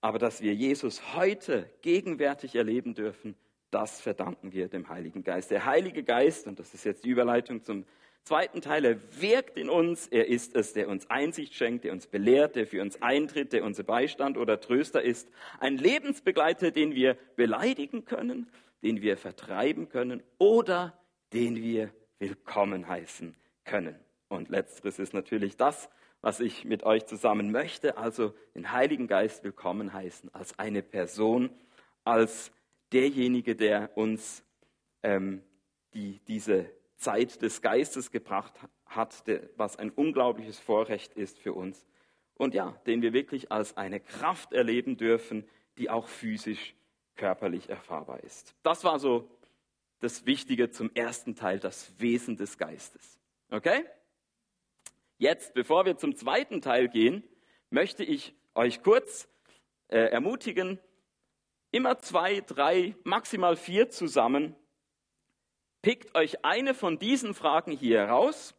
Aber 0.00 0.20
dass 0.20 0.40
wir 0.40 0.54
Jesus 0.54 1.16
heute 1.16 1.68
gegenwärtig 1.82 2.54
erleben 2.54 2.94
dürfen, 2.94 3.34
das 3.70 4.00
verdanken 4.00 4.52
wir 4.52 4.68
dem 4.68 4.88
Heiligen 4.88 5.24
Geist. 5.24 5.50
Der 5.50 5.64
Heilige 5.64 6.02
Geist, 6.02 6.46
und 6.46 6.58
das 6.58 6.74
ist 6.74 6.84
jetzt 6.84 7.04
die 7.04 7.10
Überleitung 7.10 7.62
zum 7.62 7.84
zweiten 8.24 8.60
Teil, 8.60 8.84
er 8.84 9.20
wirkt 9.20 9.56
in 9.58 9.68
uns, 9.68 10.06
er 10.08 10.28
ist 10.28 10.54
es, 10.54 10.72
der 10.72 10.88
uns 10.88 11.08
Einsicht 11.10 11.54
schenkt, 11.54 11.84
der 11.84 11.92
uns 11.92 12.06
belehrt, 12.06 12.56
der 12.56 12.66
für 12.66 12.82
uns 12.82 13.00
eintritt, 13.00 13.52
der 13.52 13.64
unser 13.64 13.84
Beistand 13.84 14.36
oder 14.36 14.60
Tröster 14.60 15.02
ist. 15.02 15.28
Ein 15.60 15.76
Lebensbegleiter, 15.76 16.70
den 16.70 16.94
wir 16.94 17.16
beleidigen 17.36 18.04
können, 18.04 18.50
den 18.82 19.02
wir 19.02 19.16
vertreiben 19.16 19.88
können 19.88 20.22
oder 20.38 20.98
den 21.32 21.56
wir 21.56 21.90
willkommen 22.18 22.88
heißen 22.88 23.34
können. 23.64 23.98
Und 24.28 24.48
letzteres 24.48 24.98
ist 24.98 25.14
natürlich 25.14 25.56
das, 25.56 25.88
was 26.20 26.40
ich 26.40 26.64
mit 26.64 26.82
euch 26.82 27.06
zusammen 27.06 27.52
möchte, 27.52 27.96
also 27.96 28.34
den 28.54 28.72
Heiligen 28.72 29.06
Geist 29.06 29.44
willkommen 29.44 29.92
heißen, 29.92 30.34
als 30.34 30.58
eine 30.58 30.82
Person, 30.82 31.50
als 32.04 32.50
derjenige, 32.92 33.56
der 33.56 33.96
uns 33.96 34.44
ähm, 35.02 35.42
die, 35.94 36.20
diese 36.28 36.70
Zeit 36.96 37.42
des 37.42 37.62
Geistes 37.62 38.10
gebracht 38.10 38.54
hat, 38.86 39.26
der, 39.26 39.48
was 39.56 39.76
ein 39.76 39.90
unglaubliches 39.90 40.58
Vorrecht 40.58 41.14
ist 41.14 41.38
für 41.38 41.52
uns. 41.52 41.86
Und 42.34 42.54
ja, 42.54 42.80
den 42.86 43.02
wir 43.02 43.12
wirklich 43.12 43.50
als 43.50 43.76
eine 43.76 44.00
Kraft 44.00 44.52
erleben 44.52 44.96
dürfen, 44.96 45.48
die 45.76 45.90
auch 45.90 46.08
physisch, 46.08 46.74
körperlich 47.16 47.68
erfahrbar 47.68 48.22
ist. 48.22 48.54
Das 48.62 48.84
war 48.84 48.98
so 49.00 49.28
das 49.98 50.24
Wichtige 50.24 50.70
zum 50.70 50.90
ersten 50.94 51.34
Teil, 51.34 51.58
das 51.58 51.92
Wesen 51.98 52.36
des 52.36 52.56
Geistes. 52.56 53.18
Okay? 53.50 53.84
Jetzt, 55.18 55.52
bevor 55.54 55.84
wir 55.84 55.96
zum 55.96 56.14
zweiten 56.14 56.60
Teil 56.60 56.88
gehen, 56.88 57.24
möchte 57.70 58.04
ich 58.04 58.34
euch 58.54 58.82
kurz 58.82 59.28
äh, 59.88 59.98
ermutigen, 59.98 60.78
immer 61.70 61.98
zwei, 61.98 62.40
drei, 62.40 62.96
maximal 63.04 63.56
vier 63.56 63.88
zusammen. 63.90 64.54
Pickt 65.82 66.14
euch 66.16 66.44
eine 66.44 66.74
von 66.74 66.98
diesen 66.98 67.34
Fragen 67.34 67.72
hier 67.72 68.00
heraus 68.00 68.54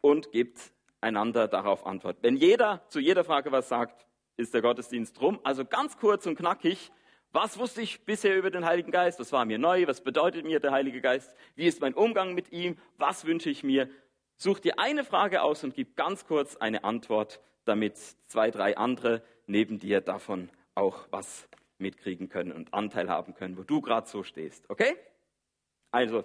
und 0.00 0.32
gebt 0.32 0.72
einander 1.00 1.48
darauf 1.48 1.86
Antwort. 1.86 2.18
Wenn 2.22 2.36
jeder 2.36 2.82
zu 2.88 3.00
jeder 3.00 3.24
Frage 3.24 3.52
was 3.52 3.68
sagt, 3.68 4.06
ist 4.36 4.54
der 4.54 4.62
Gottesdienst 4.62 5.20
rum. 5.20 5.40
Also 5.44 5.64
ganz 5.64 5.96
kurz 5.98 6.26
und 6.26 6.36
knackig. 6.36 6.90
Was 7.32 7.58
wusste 7.58 7.80
ich 7.80 8.04
bisher 8.04 8.36
über 8.36 8.50
den 8.50 8.64
Heiligen 8.64 8.90
Geist? 8.90 9.18
Was 9.18 9.32
war 9.32 9.44
mir 9.44 9.58
neu? 9.58 9.86
Was 9.86 10.02
bedeutet 10.02 10.44
mir 10.44 10.60
der 10.60 10.72
Heilige 10.72 11.00
Geist? 11.00 11.34
Wie 11.54 11.66
ist 11.66 11.80
mein 11.80 11.94
Umgang 11.94 12.34
mit 12.34 12.52
ihm? 12.52 12.76
Was 12.98 13.24
wünsche 13.24 13.50
ich 13.50 13.62
mir? 13.62 13.88
Such 14.36 14.58
dir 14.58 14.78
eine 14.78 15.04
Frage 15.04 15.42
aus 15.42 15.64
und 15.64 15.74
gib 15.74 15.96
ganz 15.96 16.26
kurz 16.26 16.56
eine 16.56 16.84
Antwort, 16.84 17.40
damit 17.64 17.96
zwei, 18.26 18.50
drei 18.50 18.76
andere 18.76 19.22
neben 19.46 19.78
dir 19.78 20.00
davon 20.00 20.50
auch 20.74 21.06
was 21.10 21.48
mitkriegen 21.82 22.28
können 22.28 22.52
und 22.52 22.72
Anteil 22.72 23.10
haben 23.10 23.34
können, 23.34 23.58
wo 23.58 23.62
du 23.62 23.80
gerade 23.80 24.08
so 24.08 24.22
stehst. 24.22 24.70
Okay? 24.70 24.96
Also 25.90 26.24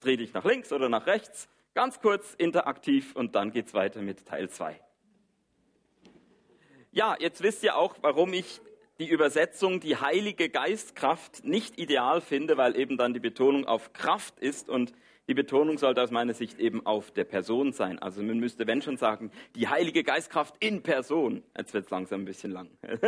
dreh 0.00 0.16
dich 0.16 0.32
nach 0.32 0.44
links 0.44 0.72
oder 0.72 0.88
nach 0.88 1.06
rechts, 1.06 1.48
ganz 1.74 2.00
kurz 2.00 2.34
interaktiv 2.34 3.14
und 3.14 3.34
dann 3.34 3.52
geht's 3.52 3.74
weiter 3.74 4.02
mit 4.02 4.26
Teil 4.26 4.50
2. 4.50 4.80
Ja, 6.90 7.14
jetzt 7.20 7.42
wisst 7.42 7.62
ihr 7.62 7.76
auch, 7.76 7.96
warum 8.00 8.32
ich 8.32 8.60
die 8.98 9.08
Übersetzung 9.08 9.80
die 9.80 9.96
heilige 9.96 10.48
Geistkraft 10.48 11.44
nicht 11.44 11.78
ideal 11.78 12.20
finde, 12.20 12.56
weil 12.56 12.76
eben 12.76 12.98
dann 12.98 13.14
die 13.14 13.20
Betonung 13.20 13.66
auf 13.66 13.92
Kraft 13.92 14.40
ist 14.40 14.68
und 14.68 14.92
die 15.30 15.34
Betonung 15.34 15.78
sollte 15.78 16.02
aus 16.02 16.10
meiner 16.10 16.34
Sicht 16.34 16.58
eben 16.58 16.84
auf 16.84 17.12
der 17.12 17.22
Person 17.22 17.72
sein. 17.72 18.00
Also 18.00 18.20
man 18.20 18.40
müsste, 18.40 18.66
wenn 18.66 18.82
schon 18.82 18.96
sagen, 18.96 19.30
die 19.54 19.68
Heilige 19.68 20.02
Geistkraft 20.02 20.56
in 20.58 20.82
Person. 20.82 21.44
Jetzt 21.56 21.72
wird 21.72 21.84
es 21.84 21.90
langsam 21.92 22.22
ein 22.22 22.24
bisschen 22.24 22.50
lang. 22.50 22.68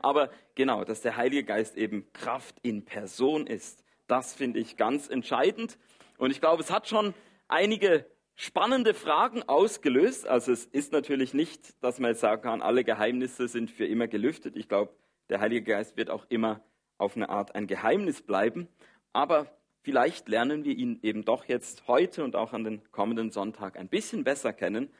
Aber 0.00 0.30
genau, 0.54 0.84
dass 0.84 1.00
der 1.00 1.16
Heilige 1.16 1.42
Geist 1.42 1.76
eben 1.76 2.06
Kraft 2.12 2.54
in 2.62 2.84
Person 2.84 3.48
ist. 3.48 3.82
Das 4.06 4.36
finde 4.36 4.60
ich 4.60 4.76
ganz 4.76 5.08
entscheidend. 5.08 5.78
Und 6.16 6.30
ich 6.30 6.40
glaube, 6.40 6.62
es 6.62 6.70
hat 6.70 6.86
schon 6.86 7.12
einige 7.48 8.06
spannende 8.36 8.94
Fragen 8.94 9.42
ausgelöst. 9.42 10.28
Also 10.28 10.52
es 10.52 10.64
ist 10.64 10.92
natürlich 10.92 11.34
nicht, 11.34 11.82
dass 11.82 11.98
man 11.98 12.12
jetzt 12.12 12.20
sagen 12.20 12.42
kann, 12.42 12.62
alle 12.62 12.84
Geheimnisse 12.84 13.48
sind 13.48 13.68
für 13.68 13.84
immer 13.84 14.06
gelüftet. 14.06 14.56
Ich 14.56 14.68
glaube, 14.68 14.92
der 15.28 15.40
Heilige 15.40 15.72
Geist 15.72 15.96
wird 15.96 16.08
auch 16.08 16.24
immer 16.28 16.60
auf 16.98 17.16
eine 17.16 17.28
Art 17.28 17.56
ein 17.56 17.66
Geheimnis 17.66 18.22
bleiben. 18.22 18.68
Aber 19.12 19.57
vielleicht 19.88 20.28
lernen 20.28 20.66
wir 20.66 20.76
ihn 20.76 20.98
eben 21.02 21.24
doch 21.24 21.46
jetzt 21.46 21.88
heute 21.88 22.22
und 22.22 22.36
auch 22.36 22.52
an 22.52 22.62
den 22.62 22.92
kommenden 22.92 23.30
Sonntag 23.30 23.78
ein 23.78 23.88
bisschen 23.88 24.22
besser 24.22 24.52
kennen, 24.52 24.90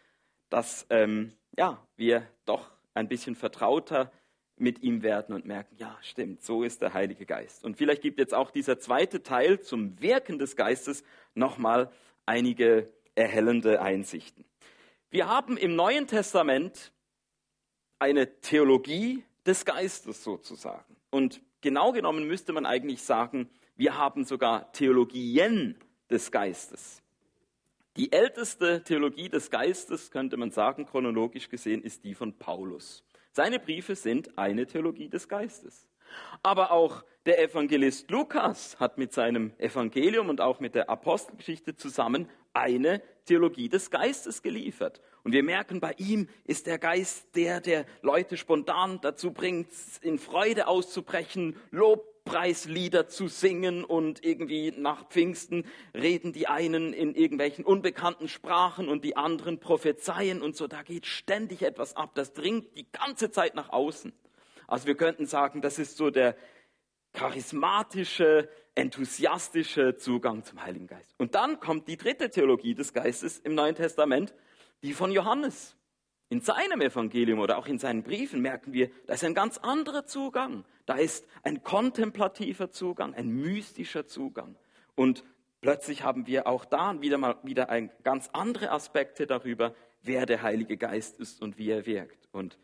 dass 0.49 0.87
ähm, 0.89 1.35
ja, 1.59 1.87
wir 1.97 2.27
doch 2.47 2.71
ein 2.95 3.07
bisschen 3.07 3.35
vertrauter 3.35 4.11
mit 4.57 4.83
ihm 4.83 5.03
werden 5.03 5.35
und 5.35 5.45
merken, 5.45 5.77
ja, 5.77 5.99
stimmt, 6.01 6.43
so 6.43 6.63
ist 6.63 6.81
der 6.81 6.95
Heilige 6.95 7.27
Geist. 7.27 7.67
Und 7.67 7.77
vielleicht 7.77 8.01
gibt 8.01 8.19
jetzt 8.19 8.33
auch 8.33 8.51
dieser 8.51 8.79
zweite 8.79 9.23
Teil 9.23 9.61
zum 9.61 10.01
Wirken 10.01 10.39
des 10.39 10.57
Geistes 10.57 11.05
nochmal 11.35 11.93
einige 12.25 12.89
erhellende 13.15 13.83
Einsichten. 13.83 14.47
Wir 15.11 15.29
haben 15.29 15.59
im 15.59 15.77
Neuen 15.77 16.07
Testament 16.07 16.93
eine 17.99 18.41
Theologie 18.41 19.23
des 19.45 19.67
Geistes 19.67 20.25
sozusagen. 20.25 20.97
Und 21.11 21.43
genau 21.61 21.93
genommen 21.93 22.27
müsste 22.27 22.55
man 22.55 22.65
eigentlich 22.65 23.03
sagen, 23.03 23.51
wir 23.79 23.97
haben 23.97 24.25
sogar 24.25 24.71
Theologien 24.73 25.77
des 26.11 26.33
Geistes. 26.33 27.01
Die 27.97 28.13
älteste 28.13 28.83
Theologie 28.83 29.29
des 29.29 29.51
Geistes, 29.51 30.11
könnte 30.11 30.37
man 30.37 30.51
sagen, 30.51 30.85
chronologisch 30.85 31.49
gesehen, 31.49 31.83
ist 31.83 32.03
die 32.05 32.15
von 32.15 32.37
Paulus. 32.37 33.05
Seine 33.31 33.61
Briefe 33.61 33.95
sind 33.95 34.37
eine 34.37 34.67
Theologie 34.67 35.09
des 35.09 35.29
Geistes. 35.29 35.87
Aber 36.43 36.73
auch 36.73 37.05
der 37.25 37.41
Evangelist 37.41 38.11
Lukas 38.11 38.81
hat 38.81 38.99
mit 38.99 39.13
seinem 39.13 39.53
Evangelium 39.59 40.29
und 40.29 40.41
auch 40.41 40.59
mit 40.59 40.75
der 40.75 40.91
Apostelgeschichte 40.91 41.77
zusammen 41.77 42.29
eine 42.53 43.01
Theologie 43.27 43.69
des 43.69 43.91
Geistes 43.91 44.43
geliefert. 44.43 45.01
Und 45.23 45.33
wir 45.33 45.45
merken, 45.45 45.79
bei 45.79 45.95
ihm 45.99 46.29
ist 46.45 46.67
der 46.67 46.79
Geist 46.79 47.37
der, 47.37 47.61
der 47.61 47.85
Leute 48.03 48.37
spontan 48.37 48.99
dazu 49.03 49.33
bringt, 49.33 49.69
in 50.01 50.19
Freude 50.19 50.67
auszubrechen, 50.67 51.57
Lobpreislieder 52.29 53.09
zu 53.09 53.27
singen 53.29 53.85
und 53.85 54.23
irgendwie 54.23 54.73
nach 54.77 55.09
Pfingsten 55.09 55.65
reden 55.95 56.35
die 56.35 56.47
einen 56.47 56.93
in 56.93 57.15
irgendwelchen 57.15 57.65
unbekannten 57.65 58.29
Sprachen 58.29 58.89
und 58.89 59.03
die 59.03 59.17
anderen 59.17 59.61
prophezeien 59.61 60.43
und 60.43 60.55
so. 60.55 60.67
Da 60.67 60.83
geht 60.83 61.07
ständig 61.07 61.63
etwas 61.63 61.97
ab. 61.97 62.11
Das 62.15 62.35
dringt 62.35 62.77
die 62.77 62.87
ganze 62.93 63.31
Zeit 63.31 63.55
nach 63.55 63.71
außen. 63.71 64.13
Also 64.67 64.87
wir 64.87 64.95
könnten 64.95 65.25
sagen, 65.25 65.63
das 65.63 65.79
ist 65.79 65.97
so 65.97 66.11
der 66.11 66.37
charismatische, 67.15 68.51
enthusiastische 68.75 69.97
Zugang 69.97 70.45
zum 70.45 70.63
Heiligen 70.63 70.87
Geist. 70.87 71.15
Und 71.17 71.35
dann 71.35 71.61
kommt 71.61 71.89
die 71.89 71.97
dritte 71.97 72.29
Theologie 72.29 72.75
des 72.75 72.93
Geistes 72.93 73.39
im 73.39 73.55
Neuen 73.55 73.75
Testament, 73.75 74.35
die 74.83 74.93
von 74.93 75.11
Johannes. 75.13 75.78
In 76.31 76.41
seinem 76.43 76.83
Evangelium 76.83 77.39
oder 77.39 77.57
auch 77.57 77.67
in 77.67 77.79
seinen 77.79 78.03
Briefen 78.03 78.41
merken 78.41 78.73
wir, 78.73 78.91
da 79.07 79.15
ist 79.15 79.25
ein 79.25 79.35
ganz 79.35 79.57
anderer 79.59 80.05
Zugang. 80.05 80.65
Da 80.85 80.97
ist 80.97 81.27
ein 81.43 81.63
kontemplativer 81.63 82.71
Zugang, 82.71 83.15
ein 83.15 83.29
mystischer 83.29 84.07
Zugang. 84.07 84.57
Und 84.95 85.25
plötzlich 85.61 86.03
haben 86.03 86.27
wir 86.27 86.47
auch 86.47 86.67
da 86.67 87.01
wieder 87.01 87.17
mal 87.17 87.37
wieder 87.45 87.71
ein, 87.71 87.91
ganz 88.05 88.29
andere 88.33 88.71
Aspekte 88.71 89.27
darüber, 89.27 89.75
wer 90.03 90.27
der 90.27 90.43
Heilige 90.43 90.77
Geist 90.77 91.19
ist 91.19 91.41
und 91.41 91.57
wie 91.57 91.71
er 91.71 91.87
wirkt. 91.87 92.29
Und 92.31 92.59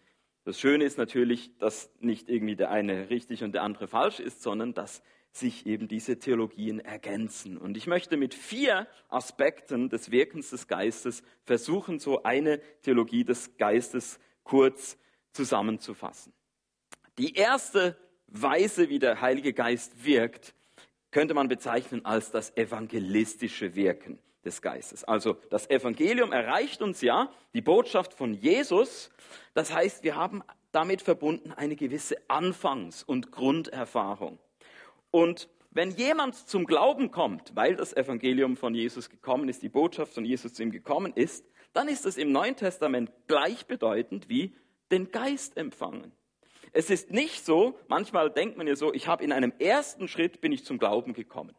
das 0.45 0.61
Schöne 0.61 0.85
ist 0.85 0.99
natürlich, 0.99 1.57
dass 1.59 1.91
nicht 2.01 2.29
irgendwie 2.29 2.57
der 2.57 2.71
eine 2.71 3.09
richtig 3.09 3.43
und 3.45 3.53
der 3.53 3.63
andere 3.63 3.89
falsch 3.89 4.21
ist, 4.21 4.43
sondern 4.43 4.75
dass 4.75 5.03
sich 5.37 5.67
eben 5.67 5.89
diese 5.89 6.19
Theologien 6.19 6.79
ergänzen. 6.79 7.59
Und 7.59 7.77
ich 7.77 7.87
möchte 7.87 8.17
mit 8.17 8.35
vier 8.35 8.87
Aspekten 9.09 9.89
des 9.89 10.11
Wirkens 10.11 10.51
des 10.51 10.69
Geistes 10.69 11.25
versuchen, 11.43 11.99
so 11.99 12.23
eine 12.23 12.61
Theologie 12.83 13.25
des 13.25 13.57
Geistes 13.57 14.21
kurz 14.45 14.97
zusammenzufassen. 15.33 16.33
Die 17.19 17.35
erste 17.35 17.97
Weise, 18.29 18.89
wie 18.89 19.01
der 19.01 19.21
Heilige 19.21 19.53
Geist 19.53 20.05
wirkt, 20.05 20.55
könnte 21.11 21.35
man 21.35 21.49
bezeichnen 21.49 22.05
als 22.05 22.31
das 22.31 22.57
evangelistische 22.57 23.75
Wirken 23.75 24.21
des 24.45 24.63
Geistes. 24.63 25.03
Also 25.05 25.35
das 25.51 25.69
Evangelium 25.69 26.33
erreicht 26.33 26.81
uns 26.81 27.01
ja, 27.01 27.33
die 27.55 27.61
Botschaft 27.61 28.15
von 28.15 28.35
Jesus. 28.35 29.11
Das 29.55 29.73
heißt, 29.73 30.05
wir 30.05 30.15
haben 30.15 30.45
damit 30.71 31.03
verbunden 31.03 31.53
eine 31.53 31.77
gewisse 31.77 32.17
Anfangs- 32.29 33.03
und 33.03 33.33
Grunderfahrung. 33.33 34.39
Und 35.15 35.49
wenn 35.71 35.93
jemand 35.93 36.35
zum 36.35 36.67
Glauben 36.67 37.13
kommt, 37.13 37.55
weil 37.55 37.77
das 37.77 37.97
Evangelium 37.97 38.57
von 38.57 38.75
Jesus 38.75 39.09
gekommen 39.09 39.49
ist, 39.49 39.63
die 39.63 39.69
Botschaft 39.69 40.13
von 40.13 40.25
Jesus 40.25 40.55
zu 40.55 40.65
ihm 40.65 40.73
gekommen 40.73 41.13
ist, 41.15 41.47
dann 41.73 41.87
ist 41.87 42.05
es 42.05 42.17
im 42.17 42.33
Neuen 42.33 42.57
Testament 42.57 43.13
gleichbedeutend 43.29 44.29
wie 44.29 44.57
den 44.91 45.13
Geist 45.13 45.57
empfangen. 45.57 46.11
Es 46.73 46.91
ist 46.91 47.13
nicht 47.13 47.45
so, 47.45 47.79
manchmal 47.87 48.29
denkt 48.29 48.57
man 48.57 48.67
ja 48.67 48.75
so, 48.75 48.93
ich 48.93 49.07
habe 49.07 49.23
in 49.23 49.31
einem 49.31 49.53
ersten 49.61 50.09
Schritt 50.09 50.41
bin 50.41 50.51
ich 50.51 50.65
zum 50.65 50.79
Glauben 50.79 51.13
gekommen. 51.13 51.55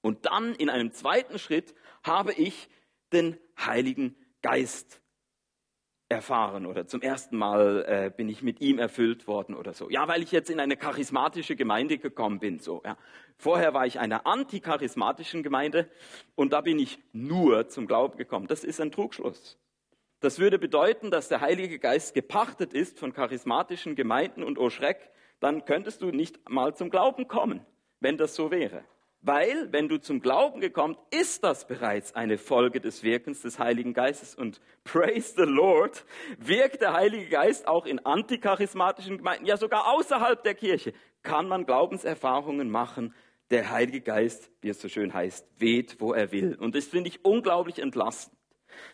Und 0.00 0.26
dann 0.26 0.52
in 0.56 0.68
einem 0.68 0.90
zweiten 0.90 1.38
Schritt 1.38 1.72
habe 2.02 2.32
ich 2.32 2.68
den 3.12 3.38
Heiligen 3.56 4.16
Geist 4.42 5.00
erfahren 6.08 6.66
oder 6.66 6.86
zum 6.86 7.02
ersten 7.02 7.36
Mal 7.36 7.84
äh, 7.86 8.10
bin 8.16 8.28
ich 8.28 8.42
mit 8.42 8.60
ihm 8.60 8.78
erfüllt 8.78 9.26
worden 9.26 9.54
oder 9.54 9.74
so. 9.74 9.90
Ja, 9.90 10.06
weil 10.06 10.22
ich 10.22 10.30
jetzt 10.30 10.50
in 10.50 10.60
eine 10.60 10.76
charismatische 10.76 11.56
Gemeinde 11.56 11.98
gekommen 11.98 12.38
bin. 12.38 12.60
So, 12.60 12.82
ja. 12.84 12.96
Vorher 13.36 13.74
war 13.74 13.86
ich 13.86 13.96
in 13.96 14.02
einer 14.02 14.26
anticharismatischen 14.26 15.42
Gemeinde 15.42 15.90
und 16.36 16.52
da 16.52 16.60
bin 16.60 16.78
ich 16.78 16.98
nur 17.12 17.68
zum 17.68 17.86
Glauben 17.86 18.16
gekommen. 18.16 18.46
Das 18.46 18.62
ist 18.62 18.80
ein 18.80 18.92
Trugschluss. 18.92 19.58
Das 20.20 20.38
würde 20.38 20.58
bedeuten, 20.58 21.10
dass 21.10 21.28
der 21.28 21.40
Heilige 21.40 21.78
Geist 21.78 22.14
gepachtet 22.14 22.72
ist 22.72 22.98
von 22.98 23.12
charismatischen 23.12 23.96
Gemeinden 23.96 24.42
und 24.42 24.58
oh 24.58 24.70
Schreck, 24.70 25.10
dann 25.40 25.64
könntest 25.64 26.02
du 26.02 26.10
nicht 26.10 26.48
mal 26.48 26.74
zum 26.74 26.88
Glauben 26.88 27.28
kommen, 27.28 27.66
wenn 28.00 28.16
das 28.16 28.34
so 28.34 28.50
wäre. 28.50 28.84
Weil, 29.22 29.72
wenn 29.72 29.88
du 29.88 29.98
zum 29.98 30.20
Glauben 30.20 30.60
gekommen, 30.60 30.96
ist 31.10 31.42
das 31.42 31.66
bereits 31.66 32.14
eine 32.14 32.38
Folge 32.38 32.80
des 32.80 33.02
Wirkens 33.02 33.42
des 33.42 33.58
Heiligen 33.58 33.92
Geistes. 33.92 34.34
Und 34.34 34.60
praise 34.84 35.34
the 35.36 35.42
Lord, 35.42 36.04
wirkt 36.38 36.80
der 36.82 36.92
Heilige 36.92 37.28
Geist 37.28 37.66
auch 37.66 37.86
in 37.86 37.98
anticharismatischen 37.98 39.18
Gemeinden, 39.18 39.46
ja 39.46 39.56
sogar 39.56 39.92
außerhalb 39.92 40.42
der 40.42 40.54
Kirche, 40.54 40.92
kann 41.22 41.48
man 41.48 41.66
Glaubenserfahrungen 41.66 42.70
machen. 42.70 43.14
Der 43.50 43.70
Heilige 43.70 44.00
Geist, 44.00 44.50
wie 44.60 44.68
es 44.70 44.80
so 44.80 44.88
schön 44.88 45.14
heißt, 45.14 45.48
weht, 45.58 46.00
wo 46.00 46.12
er 46.12 46.32
will. 46.32 46.56
Und 46.56 46.74
das 46.74 46.86
finde 46.86 47.08
ich 47.08 47.24
unglaublich 47.24 47.78
entlastend. 47.78 48.35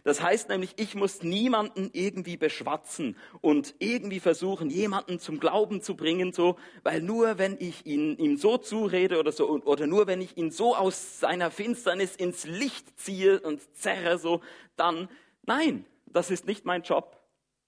Das 0.05 0.23
heißt 0.23 0.49
nämlich, 0.49 0.75
ich 0.77 0.95
muss 0.95 1.23
niemanden 1.23 1.91
irgendwie 1.93 2.37
beschwatzen 2.37 3.17
und 3.41 3.75
irgendwie 3.79 4.21
versuchen, 4.21 4.71
jemanden 4.71 5.19
zum 5.19 5.41
Glauben 5.41 5.83
zu 5.83 5.97
bringen, 5.97 6.33
so, 6.33 6.57
weil 6.83 7.03
nur 7.03 7.39
wenn 7.39 7.57
ich 7.59 7.87
ihn, 7.87 8.17
ihm 8.19 8.37
so 8.37 8.59
zurede 8.59 9.19
oder 9.19 9.33
so, 9.33 9.49
oder 9.49 9.87
nur 9.87 10.07
wenn 10.07 10.21
ich 10.21 10.37
ihn 10.37 10.51
so 10.51 10.77
aus 10.77 11.21
seiner 11.21 11.51
Finsternis 11.51 12.17
ins 12.17 12.45
Licht 12.45 12.99
ziehe 12.99 13.41
und 13.41 13.61
zerre, 13.77 14.19
so, 14.19 14.41
dann, 14.77 15.09
nein, 15.45 15.85
das 16.07 16.31
ist 16.31 16.47
nicht 16.47 16.65
mein 16.65 16.83
Job. 16.83 17.19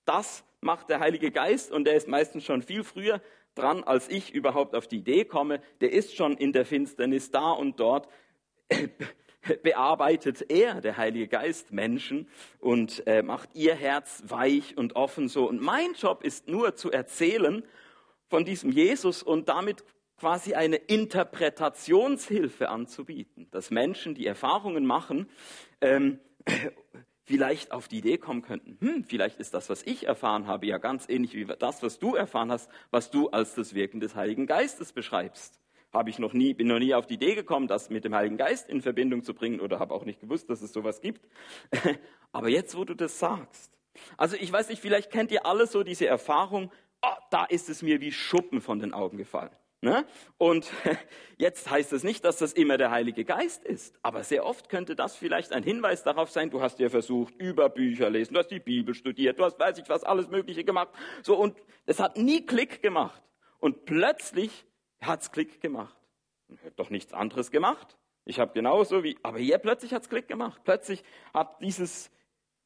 Das 0.04 0.44
macht 0.60 0.90
der 0.90 1.00
Heilige 1.00 1.30
Geist 1.30 1.72
und 1.72 1.84
der 1.84 1.94
ist 1.94 2.08
meistens 2.08 2.44
schon 2.44 2.62
viel 2.62 2.84
früher 2.84 3.20
dran, 3.54 3.84
als 3.84 4.08
ich 4.08 4.32
überhaupt 4.32 4.74
auf 4.74 4.88
die 4.88 4.98
Idee 4.98 5.24
komme. 5.24 5.60
Der 5.80 5.92
ist 5.92 6.14
schon 6.16 6.36
in 6.36 6.52
der 6.52 6.66
Finsternis 6.66 7.30
da 7.30 7.52
und 7.52 7.78
dort 7.80 8.08
bearbeitet 9.62 10.50
er, 10.50 10.80
der 10.80 10.96
Heilige 10.96 11.28
Geist, 11.28 11.72
Menschen 11.72 12.28
und 12.60 13.06
äh, 13.06 13.22
macht 13.22 13.50
ihr 13.54 13.74
Herz 13.74 14.22
weich 14.26 14.76
und 14.76 14.96
offen 14.96 15.28
so. 15.28 15.48
Und 15.48 15.60
mein 15.60 15.94
Job 15.94 16.22
ist 16.22 16.48
nur 16.48 16.74
zu 16.74 16.90
erzählen 16.90 17.64
von 18.28 18.44
diesem 18.44 18.70
Jesus 18.70 19.22
und 19.22 19.48
damit 19.48 19.84
quasi 20.16 20.54
eine 20.54 20.76
Interpretationshilfe 20.76 22.68
anzubieten, 22.68 23.48
dass 23.50 23.70
Menschen, 23.70 24.14
die 24.14 24.26
Erfahrungen 24.26 24.86
machen, 24.86 25.28
ähm, 25.80 26.20
vielleicht 27.24 27.72
auf 27.72 27.88
die 27.88 27.98
Idee 27.98 28.18
kommen 28.18 28.42
könnten, 28.42 28.78
hm, 28.80 29.04
vielleicht 29.04 29.40
ist 29.40 29.54
das, 29.54 29.70
was 29.70 29.82
ich 29.82 30.06
erfahren 30.06 30.46
habe, 30.46 30.66
ja 30.66 30.78
ganz 30.78 31.08
ähnlich 31.08 31.34
wie 31.34 31.44
das, 31.44 31.82
was 31.82 31.98
du 31.98 32.14
erfahren 32.14 32.50
hast, 32.50 32.70
was 32.90 33.10
du 33.10 33.28
als 33.30 33.54
das 33.54 33.74
Wirken 33.74 34.00
des 34.00 34.14
Heiligen 34.14 34.46
Geistes 34.46 34.92
beschreibst 34.92 35.63
habe 35.94 36.10
ich 36.10 36.18
noch 36.18 36.32
nie, 36.32 36.54
bin 36.54 36.66
noch 36.66 36.78
nie 36.78 36.94
auf 36.94 37.06
die 37.06 37.14
Idee 37.14 37.34
gekommen, 37.34 37.68
das 37.68 37.90
mit 37.90 38.04
dem 38.04 38.14
Heiligen 38.14 38.36
Geist 38.36 38.68
in 38.68 38.82
Verbindung 38.82 39.22
zu 39.22 39.32
bringen 39.32 39.60
oder 39.60 39.78
habe 39.78 39.94
auch 39.94 40.04
nicht 40.04 40.20
gewusst, 40.20 40.50
dass 40.50 40.60
es 40.60 40.72
sowas 40.72 41.00
gibt. 41.00 41.26
Aber 42.32 42.48
jetzt, 42.48 42.76
wo 42.76 42.84
du 42.84 42.94
das 42.94 43.18
sagst, 43.18 43.72
also 44.16 44.36
ich 44.36 44.52
weiß 44.52 44.68
nicht, 44.68 44.82
vielleicht 44.82 45.10
kennt 45.10 45.30
ihr 45.30 45.46
alle 45.46 45.66
so 45.66 45.84
diese 45.84 46.06
Erfahrung, 46.06 46.70
oh, 47.02 47.16
da 47.30 47.44
ist 47.44 47.68
es 47.68 47.82
mir 47.82 48.00
wie 48.00 48.12
Schuppen 48.12 48.60
von 48.60 48.80
den 48.80 48.92
Augen 48.92 49.16
gefallen. 49.16 49.50
Ne? 49.84 50.06
Und 50.38 50.70
jetzt 51.36 51.70
heißt 51.70 51.92
es 51.92 52.04
nicht, 52.04 52.24
dass 52.24 52.38
das 52.38 52.54
immer 52.54 52.78
der 52.78 52.90
Heilige 52.90 53.24
Geist 53.24 53.64
ist, 53.64 53.98
aber 54.02 54.24
sehr 54.24 54.46
oft 54.46 54.70
könnte 54.70 54.96
das 54.96 55.14
vielleicht 55.14 55.52
ein 55.52 55.62
Hinweis 55.62 56.02
darauf 56.02 56.30
sein, 56.30 56.50
du 56.50 56.62
hast 56.62 56.78
dir 56.78 56.88
versucht, 56.88 57.34
über 57.36 57.68
Bücher 57.68 58.08
lesen, 58.08 58.32
du 58.32 58.40
hast 58.40 58.48
die 58.48 58.60
Bibel 58.60 58.94
studiert, 58.94 59.38
du 59.38 59.44
hast 59.44 59.58
weiß 59.58 59.76
ich 59.78 59.88
was, 59.88 60.02
alles 60.02 60.28
Mögliche 60.28 60.64
gemacht. 60.64 60.88
So, 61.22 61.36
und 61.36 61.56
es 61.84 62.00
hat 62.00 62.16
nie 62.16 62.46
Klick 62.46 62.82
gemacht. 62.82 63.22
Und 63.60 63.84
plötzlich 63.84 64.64
hat's 65.00 65.32
Klick 65.32 65.60
gemacht. 65.60 65.96
Ich 66.48 66.60
habe 66.60 66.72
doch 66.76 66.90
nichts 66.90 67.12
anderes 67.12 67.50
gemacht. 67.50 67.96
Ich 68.24 68.40
habe 68.40 68.52
genauso 68.52 69.02
wie, 69.02 69.16
aber 69.22 69.38
hier 69.38 69.58
plötzlich 69.58 69.92
hat's 69.92 70.08
Klick 70.08 70.28
gemacht. 70.28 70.62
Plötzlich 70.64 71.04
hat 71.32 71.60
dieses, 71.60 72.10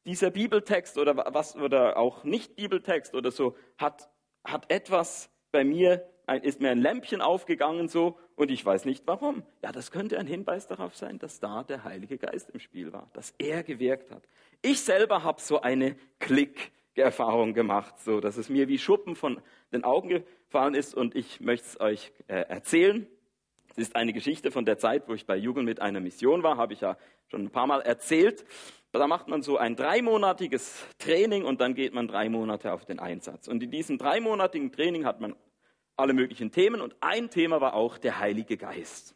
dieser 0.05 0.31
Bibeltext 0.31 0.97
oder 0.97 1.17
was, 1.33 1.55
oder 1.55 1.97
auch 1.97 2.23
nicht 2.23 2.55
Bibeltext 2.55 3.13
oder 3.13 3.31
so, 3.31 3.55
hat, 3.77 4.09
hat 4.43 4.71
etwas 4.71 5.29
bei 5.51 5.63
mir, 5.63 6.07
ist 6.43 6.61
mir 6.61 6.71
ein 6.71 6.79
Lämpchen 6.79 7.21
aufgegangen 7.21 7.87
so 7.87 8.17
und 8.35 8.51
ich 8.51 8.65
weiß 8.65 8.85
nicht 8.85 9.05
warum. 9.07 9.43
Ja, 9.61 9.71
das 9.71 9.91
könnte 9.91 10.17
ein 10.17 10.27
Hinweis 10.27 10.67
darauf 10.67 10.95
sein, 10.95 11.19
dass 11.19 11.39
da 11.39 11.63
der 11.63 11.83
Heilige 11.83 12.17
Geist 12.17 12.51
im 12.51 12.59
Spiel 12.59 12.93
war, 12.93 13.09
dass 13.13 13.33
er 13.37 13.63
gewirkt 13.63 14.11
hat. 14.11 14.23
Ich 14.61 14.81
selber 14.81 15.23
habe 15.23 15.41
so 15.41 15.61
eine 15.61 15.95
Klick-Erfahrung 16.19 17.53
gemacht, 17.53 17.99
so, 17.99 18.21
dass 18.21 18.37
es 18.37 18.47
mir 18.47 18.67
wie 18.67 18.77
Schuppen 18.77 19.15
von 19.15 19.41
den 19.73 19.83
Augen 19.83 20.23
gefallen 20.49 20.73
ist 20.73 20.95
und 20.95 21.13
ich 21.13 21.41
möchte 21.41 21.67
es 21.67 21.79
euch 21.79 22.11
äh, 22.27 22.41
erzählen. 22.47 23.05
Es 23.69 23.77
ist 23.77 23.95
eine 23.95 24.13
Geschichte 24.13 24.49
von 24.49 24.65
der 24.65 24.79
Zeit, 24.79 25.07
wo 25.07 25.13
ich 25.13 25.27
bei 25.27 25.37
Jugend 25.37 25.65
mit 25.65 25.79
einer 25.79 25.99
Mission 25.99 26.41
war, 26.41 26.57
habe 26.57 26.73
ich 26.73 26.81
ja 26.81 26.97
schon 27.27 27.43
ein 27.43 27.51
paar 27.51 27.67
Mal 27.67 27.81
erzählt. 27.81 28.43
Da 28.91 29.05
macht 29.05 29.27
man 29.27 29.43
so 29.43 29.57
ein 29.57 29.75
dreimonatiges 29.75 30.87
Training 30.97 31.45
und 31.45 31.61
dann 31.61 31.75
geht 31.75 31.93
man 31.93 32.07
drei 32.07 32.29
Monate 32.29 32.73
auf 32.73 32.83
den 32.83 32.97
Einsatz. 32.97 33.47
Und 33.47 33.61
in 33.61 33.69
diesem 33.69 33.99
dreimonatigen 33.99 34.71
Training 34.71 35.05
hat 35.05 35.21
man 35.21 35.35
alle 35.95 36.13
möglichen 36.13 36.51
Themen 36.51 36.81
und 36.81 36.95
ein 36.99 37.29
Thema 37.29 37.61
war 37.61 37.75
auch 37.75 37.99
der 37.99 38.17
Heilige 38.17 38.57
Geist. 38.57 39.13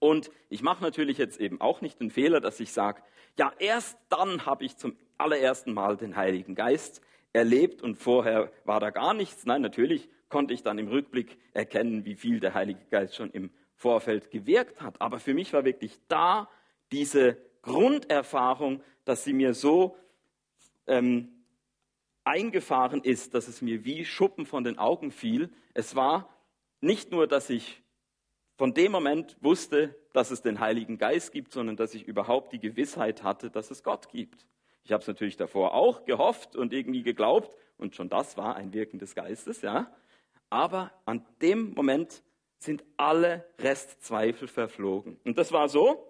Und 0.00 0.32
ich 0.48 0.62
mache 0.62 0.82
natürlich 0.82 1.18
jetzt 1.18 1.38
eben 1.38 1.60
auch 1.60 1.82
nicht 1.82 2.00
den 2.00 2.10
Fehler, 2.10 2.40
dass 2.40 2.58
ich 2.58 2.72
sage, 2.72 3.00
ja, 3.38 3.52
erst 3.60 3.96
dann 4.08 4.44
habe 4.44 4.64
ich 4.64 4.76
zum 4.76 4.96
allerersten 5.18 5.72
Mal 5.72 5.96
den 5.96 6.16
Heiligen 6.16 6.56
Geist 6.56 7.00
erlebt 7.32 7.80
und 7.80 7.94
vorher 7.94 8.50
war 8.64 8.80
da 8.80 8.90
gar 8.90 9.14
nichts. 9.14 9.46
Nein, 9.46 9.62
natürlich 9.62 10.08
konnte 10.32 10.54
ich 10.54 10.62
dann 10.62 10.78
im 10.78 10.88
Rückblick 10.88 11.36
erkennen, 11.52 12.06
wie 12.06 12.14
viel 12.14 12.40
der 12.40 12.54
Heilige 12.54 12.80
Geist 12.90 13.14
schon 13.14 13.30
im 13.32 13.50
Vorfeld 13.74 14.30
gewirkt 14.30 14.80
hat. 14.80 14.98
Aber 14.98 15.20
für 15.20 15.34
mich 15.34 15.52
war 15.52 15.66
wirklich 15.66 16.00
da 16.08 16.48
diese 16.90 17.36
Grunderfahrung, 17.60 18.82
dass 19.04 19.24
sie 19.24 19.34
mir 19.34 19.52
so 19.52 19.94
ähm, 20.86 21.44
eingefahren 22.24 23.02
ist, 23.04 23.34
dass 23.34 23.46
es 23.46 23.60
mir 23.60 23.84
wie 23.84 24.06
Schuppen 24.06 24.46
von 24.46 24.64
den 24.64 24.78
Augen 24.78 25.10
fiel. 25.10 25.50
Es 25.74 25.94
war 25.96 26.34
nicht 26.80 27.10
nur, 27.10 27.26
dass 27.26 27.50
ich 27.50 27.82
von 28.56 28.72
dem 28.72 28.90
Moment 28.90 29.36
wusste, 29.42 29.94
dass 30.14 30.30
es 30.30 30.40
den 30.40 30.60
Heiligen 30.60 30.96
Geist 30.96 31.30
gibt, 31.32 31.52
sondern 31.52 31.76
dass 31.76 31.94
ich 31.94 32.08
überhaupt 32.08 32.54
die 32.54 32.58
Gewissheit 32.58 33.22
hatte, 33.22 33.50
dass 33.50 33.70
es 33.70 33.82
Gott 33.82 34.08
gibt. 34.08 34.46
Ich 34.82 34.92
habe 34.92 35.02
es 35.02 35.08
natürlich 35.08 35.36
davor 35.36 35.74
auch 35.74 36.06
gehofft 36.06 36.56
und 36.56 36.72
irgendwie 36.72 37.02
geglaubt 37.02 37.54
und 37.76 37.94
schon 37.94 38.08
das 38.08 38.38
war 38.38 38.56
ein 38.56 38.72
Wirken 38.72 38.98
des 38.98 39.14
Geistes, 39.14 39.60
ja. 39.60 39.94
Aber 40.52 40.92
an 41.06 41.24
dem 41.40 41.72
Moment 41.72 42.22
sind 42.58 42.84
alle 42.98 43.46
Restzweifel 43.58 44.46
verflogen. 44.48 45.18
Und 45.24 45.38
das 45.38 45.50
war 45.50 45.70
so. 45.70 46.06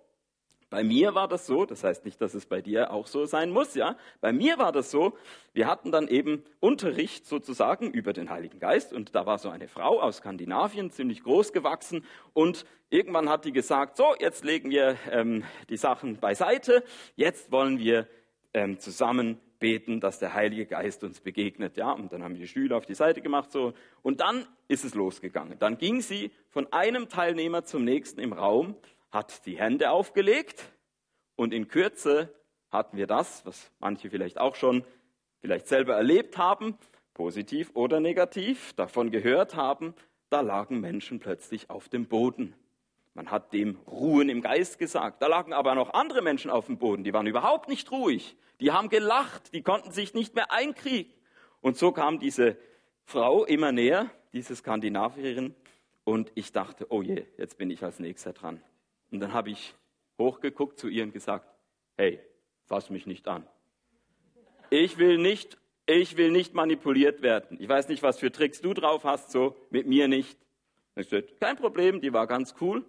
Bei 0.69 0.83
mir 0.83 1.15
war 1.15 1.29
das 1.29 1.47
so, 1.47 1.65
das 1.65 1.85
heißt 1.85 2.05
nicht, 2.05 2.21
dass 2.21 2.35
es 2.35 2.47
bei 2.47 2.61
dir 2.61 2.91
auch 2.91 3.07
so 3.07 3.25
sein 3.25 3.51
muss, 3.51 3.77
ja. 3.77 3.97
Bei 4.21 4.33
mir 4.33 4.59
war 4.59 4.73
das 4.73 4.91
so, 4.91 5.17
wir 5.53 5.69
hatten 5.69 5.93
dann 5.93 6.09
eben 6.09 6.43
Unterricht 6.59 7.25
sozusagen 7.25 7.93
über 7.93 8.13
den 8.13 8.31
Heiligen 8.31 8.59
Geist 8.59 8.93
und 8.93 9.15
da 9.15 9.27
war 9.27 9.39
so 9.39 9.49
eine 9.49 9.69
Frau 9.69 10.01
aus 10.01 10.17
Skandinavien, 10.17 10.91
ziemlich 10.91 11.23
groß 11.23 11.53
gewachsen 11.53 12.05
und 12.33 12.65
irgendwann 12.91 13.29
hat 13.29 13.45
die 13.45 13.53
gesagt, 13.53 13.97
so, 13.97 14.15
jetzt 14.19 14.45
legen 14.45 14.71
wir 14.71 14.97
ähm, 15.11 15.45
die 15.69 15.77
Sachen 15.77 16.17
beiseite, 16.17 16.83
jetzt 17.15 17.53
wollen 17.53 17.79
wir 17.79 18.09
ähm, 18.55 18.81
zusammen 18.81 19.41
beten, 19.63 20.01
dass 20.01 20.19
der 20.19 20.35
Heilige 20.35 20.67
Geist 20.67 21.03
uns 21.05 21.21
begegnet. 21.21 21.79
Ja, 21.79 21.93
und 21.93 22.13
dann 22.13 22.23
haben 22.23 22.35
die 22.35 22.47
Stühle 22.47 22.77
auf 22.77 22.85
die 22.85 22.95
Seite 22.95 23.23
gemacht 23.23 23.51
so. 23.51 23.73
Und 24.03 24.21
dann 24.21 24.47
ist 24.69 24.85
es 24.85 24.95
losgegangen. 24.95 25.59
Dann 25.59 25.79
ging 25.79 26.03
sie 26.03 26.31
von 26.51 26.71
einem 26.73 27.09
Teilnehmer 27.09 27.65
zum 27.65 27.85
nächsten 27.85 28.21
im 28.21 28.35
Raum, 28.35 28.77
hat 29.11 29.47
die 29.47 29.57
Hände 29.57 29.91
aufgelegt 29.91 30.65
und 31.37 31.55
in 31.55 31.69
Kürze 31.69 32.35
hatten 32.71 32.97
wir 32.97 33.07
das, 33.07 33.47
was 33.47 33.71
manche 33.79 34.11
vielleicht 34.11 34.39
auch 34.39 34.57
schon 34.57 34.85
vielleicht 35.41 35.69
selber 35.69 35.95
erlebt 35.95 36.37
haben, 36.37 36.77
positiv 37.15 37.71
oder 37.75 38.01
negativ, 38.01 38.73
davon 38.75 39.11
gehört 39.11 39.55
haben, 39.55 39.95
da 40.29 40.41
lagen 40.41 40.81
Menschen 40.81 41.21
plötzlich 41.21 41.71
auf 41.71 41.89
dem 41.89 42.07
Boden. 42.07 42.55
Man 43.15 43.31
hat 43.31 43.53
dem 43.53 43.79
Ruhen 43.87 44.29
im 44.29 44.41
Geist 44.41 44.79
gesagt. 44.79 45.23
Da 45.23 45.27
lagen 45.27 45.53
aber 45.53 45.75
noch 45.75 45.93
andere 45.93 46.23
Menschen 46.23 46.51
auf 46.51 46.67
dem 46.67 46.79
Boden, 46.79 47.05
die 47.05 47.13
waren 47.13 47.27
überhaupt 47.27 47.69
nicht 47.69 47.91
ruhig. 47.91 48.37
Die 48.61 48.73
haben 48.73 48.89
gelacht, 48.89 49.53
die 49.55 49.63
konnten 49.63 49.93
sich 49.93 50.15
nicht 50.15 50.35
mehr 50.35 50.53
einkriegen. 50.53 51.13
Und 51.61 51.77
so 51.77 51.93
kam 51.93 52.19
diese 52.19 52.57
Frau 53.05 53.45
immer 53.45 53.73
näher, 53.73 54.11
diese 54.33 54.55
Skandinavierin, 54.57 55.55
und 56.05 56.33
ich 56.35 56.53
dachte, 56.53 56.87
oh 56.91 57.03
je, 57.03 57.25
jetzt 57.39 57.59
bin 57.59 57.71
ich 57.71 57.83
als 57.85 57.99
nächster 57.99 58.33
dran. 58.33 58.61
Und 59.11 59.21
dann 59.21 59.33
habe 59.33 59.51
ich 59.51 59.75
hochgeguckt 60.19 60.79
zu 60.79 60.89
ihr 60.89 61.05
und 61.05 61.13
gesagt, 61.13 61.47
hey, 61.97 62.21
fass 62.67 62.91
mich 62.91 63.07
nicht 63.07 63.29
an. 63.29 63.47
Ich 64.71 64.99
will 64.99 65.19
nicht, 65.19 65.59
ich 65.87 66.17
will 66.17 66.31
nicht 66.31 66.55
manipuliert 66.55 67.23
werden. 67.23 67.59
Ich 67.61 67.69
weiß 67.69 67.89
nicht, 67.89 68.03
was 68.03 68.19
für 68.19 68.33
Tricks 68.33 68.61
du 68.61 68.75
drauf 68.75 69.05
hast, 69.05 69.31
so 69.31 69.57
mit 69.71 69.87
mir 69.87 70.09
nicht. 70.09 70.39
Ich 70.97 71.09
sagte, 71.09 71.35
kein 71.41 71.57
Problem, 71.57 72.01
die 72.01 72.13
war 72.13 72.27
ganz 72.27 72.55
cool. 72.61 72.85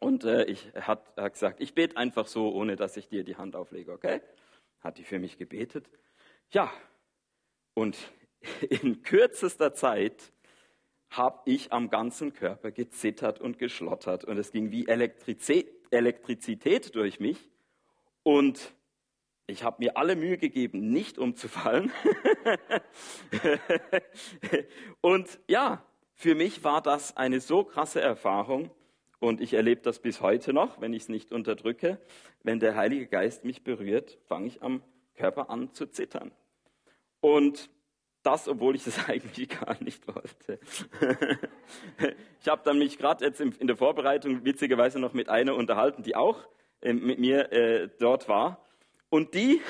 Und 0.00 0.24
äh, 0.24 0.44
ich 0.44 0.72
hat, 0.74 1.16
hat 1.16 1.32
gesagt, 1.32 1.60
ich 1.60 1.74
bete 1.74 1.96
einfach 1.96 2.26
so, 2.26 2.52
ohne 2.52 2.76
dass 2.76 2.96
ich 2.96 3.08
dir 3.08 3.24
die 3.24 3.36
Hand 3.36 3.56
auflege, 3.56 3.92
okay? 3.92 4.20
Hat 4.80 4.98
die 4.98 5.04
für 5.04 5.18
mich 5.18 5.38
gebetet. 5.38 5.90
Ja, 6.50 6.72
und 7.74 7.96
in 8.68 9.02
kürzester 9.02 9.74
Zeit 9.74 10.32
habe 11.10 11.40
ich 11.46 11.72
am 11.72 11.90
ganzen 11.90 12.32
Körper 12.32 12.70
gezittert 12.70 13.40
und 13.40 13.58
geschlottert 13.58 14.24
und 14.24 14.36
es 14.36 14.52
ging 14.52 14.70
wie 14.70 14.86
Elektrizität, 14.86 15.74
Elektrizität 15.90 16.94
durch 16.94 17.18
mich 17.18 17.50
und 18.22 18.74
ich 19.46 19.62
habe 19.62 19.76
mir 19.78 19.96
alle 19.96 20.14
Mühe 20.14 20.36
gegeben, 20.36 20.90
nicht 20.90 21.16
umzufallen. 21.16 21.90
und 25.00 25.40
ja, 25.48 25.82
für 26.12 26.34
mich 26.34 26.62
war 26.62 26.82
das 26.82 27.16
eine 27.16 27.40
so 27.40 27.64
krasse 27.64 28.02
Erfahrung 28.02 28.70
Und 29.20 29.40
ich 29.40 29.54
erlebe 29.54 29.80
das 29.82 29.98
bis 29.98 30.20
heute 30.20 30.52
noch, 30.52 30.80
wenn 30.80 30.92
ich 30.92 31.02
es 31.02 31.08
nicht 31.08 31.32
unterdrücke. 31.32 31.98
Wenn 32.42 32.60
der 32.60 32.76
Heilige 32.76 33.06
Geist 33.06 33.44
mich 33.44 33.64
berührt, 33.64 34.18
fange 34.26 34.46
ich 34.46 34.62
am 34.62 34.82
Körper 35.14 35.50
an 35.50 35.72
zu 35.74 35.86
zittern. 35.86 36.30
Und 37.20 37.70
das, 38.22 38.48
obwohl 38.48 38.76
ich 38.76 38.84
das 38.84 39.08
eigentlich 39.08 39.48
gar 39.48 39.82
nicht 39.82 40.06
wollte. 40.06 40.60
ich 42.40 42.48
habe 42.48 42.62
dann 42.64 42.78
mich 42.78 42.98
gerade 42.98 43.24
jetzt 43.24 43.40
in 43.40 43.66
der 43.66 43.76
Vorbereitung 43.76 44.44
witzigerweise 44.44 44.98
noch 44.98 45.14
mit 45.14 45.28
einer 45.28 45.54
unterhalten, 45.54 46.02
die 46.02 46.14
auch 46.14 46.46
äh, 46.80 46.92
mit 46.92 47.18
mir 47.18 47.52
äh, 47.52 47.88
dort 47.98 48.28
war. 48.28 48.64
Und 49.10 49.34
die 49.34 49.60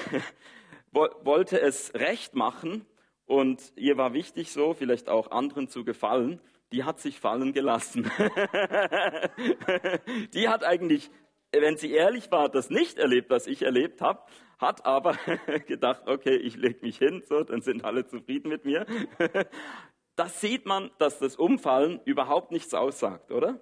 wollte 0.90 1.60
es 1.60 1.94
recht 1.94 2.34
machen 2.34 2.84
und 3.26 3.72
ihr 3.76 3.96
war 3.96 4.14
wichtig 4.14 4.52
so, 4.52 4.74
vielleicht 4.74 5.08
auch 5.08 5.30
anderen 5.30 5.68
zu 5.68 5.84
gefallen. 5.84 6.40
Die 6.72 6.84
hat 6.84 7.00
sich 7.00 7.18
fallen 7.18 7.52
gelassen. 7.52 8.04
die 10.34 10.48
hat 10.48 10.64
eigentlich, 10.64 11.10
wenn 11.52 11.76
sie 11.76 11.92
ehrlich 11.92 12.30
war, 12.30 12.48
das 12.48 12.70
nicht 12.70 12.98
erlebt, 12.98 13.30
was 13.30 13.46
ich 13.46 13.62
erlebt 13.62 14.00
habe, 14.00 14.22
hat 14.58 14.84
aber 14.84 15.16
gedacht, 15.66 16.02
okay, 16.06 16.36
ich 16.36 16.56
lege 16.56 16.84
mich 16.84 16.98
hin, 16.98 17.22
so, 17.26 17.42
dann 17.42 17.62
sind 17.62 17.84
alle 17.84 18.06
zufrieden 18.06 18.48
mit 18.48 18.64
mir. 18.64 18.86
Das 20.16 20.40
sieht 20.40 20.66
man, 20.66 20.90
dass 20.98 21.20
das 21.20 21.36
Umfallen 21.36 22.00
überhaupt 22.04 22.50
nichts 22.50 22.74
aussagt, 22.74 23.30
oder? 23.30 23.60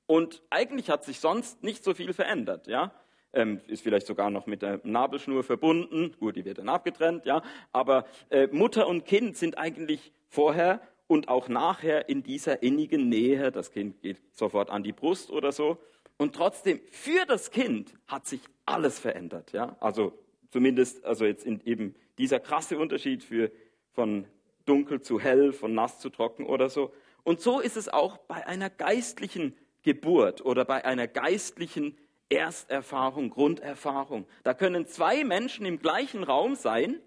Und 0.07 0.43
eigentlich 0.49 0.89
hat 0.89 1.05
sich 1.05 1.21
sonst 1.21 1.63
nicht 1.63 1.85
so 1.85 1.93
viel 1.93 2.15
verändert. 2.15 2.67
Ja? 2.67 2.93
ähm, 3.35 3.61
ist 3.67 3.83
vielleicht 3.83 4.07
sogar 4.07 4.31
noch 4.31 4.47
mit 4.47 4.63
der 4.63 4.81
Nabelschnur 4.85 5.43
verbunden. 5.43 6.15
Gut, 6.19 6.37
die 6.37 6.45
wird 6.45 6.59
dann 6.59 6.69
abgetrennt, 6.69 7.27
ja. 7.27 7.43
Aber 7.73 8.07
äh, 8.31 8.47
Mutter 8.51 8.87
und 8.87 9.05
Kind 9.05 9.37
sind 9.37 9.59
eigentlich 9.59 10.13
vorher 10.29 10.81
und 11.07 11.29
auch 11.29 11.49
nachher 11.49 12.09
in 12.09 12.23
dieser 12.23 12.63
innigen 12.63 13.09
Nähe. 13.09 13.53
Das 13.53 13.71
Kind 13.73 14.01
geht 14.01 14.21
sofort 14.33 14.71
an 14.71 14.83
die 14.83 14.93
Brust 14.93 15.31
oder 15.31 15.53
so. 15.53 15.79
Und 16.17 16.35
trotzdem, 16.35 16.81
für 16.91 17.27
das 17.27 17.51
Kind 17.51 17.95
hat 18.07 18.27
sich 18.27 18.41
alles 18.67 18.99
verändert, 18.99 19.53
ja. 19.53 19.77
Also 19.81 20.13
zumindest, 20.51 21.05
also 21.05 21.25
jetzt 21.25 21.47
eben 21.47 21.95
dieser 22.19 22.41
krasse 22.41 22.79
Unterschied 22.79 23.25
für, 23.25 23.51
von 23.93 24.27
dunkel 24.67 25.01
zu 25.01 25.21
hell, 25.21 25.53
von 25.53 25.75
nass 25.75 25.99
zu 25.99 26.11
trocken 26.11 26.47
oder 26.47 26.69
so. 26.69 26.93
Und 27.25 27.41
so 27.41 27.61
ist 27.61 27.77
es 27.77 27.89
auch 27.89 28.19
bei 28.19 28.47
einer 28.47 28.71
geistlichen 28.71 29.57
Geburt 29.83 30.45
oder 30.45 30.65
bei 30.65 30.85
einer 30.85 31.09
geistlichen 31.09 31.97
Ersterfahrung, 32.29 33.31
Grunderfahrung. 33.31 34.27
Da 34.43 34.55
können 34.55 34.87
zwei 34.87 35.25
Menschen 35.25 35.67
im 35.67 35.79
gleichen 35.79 36.23
Raum 36.25 36.55
sein 36.55 37.01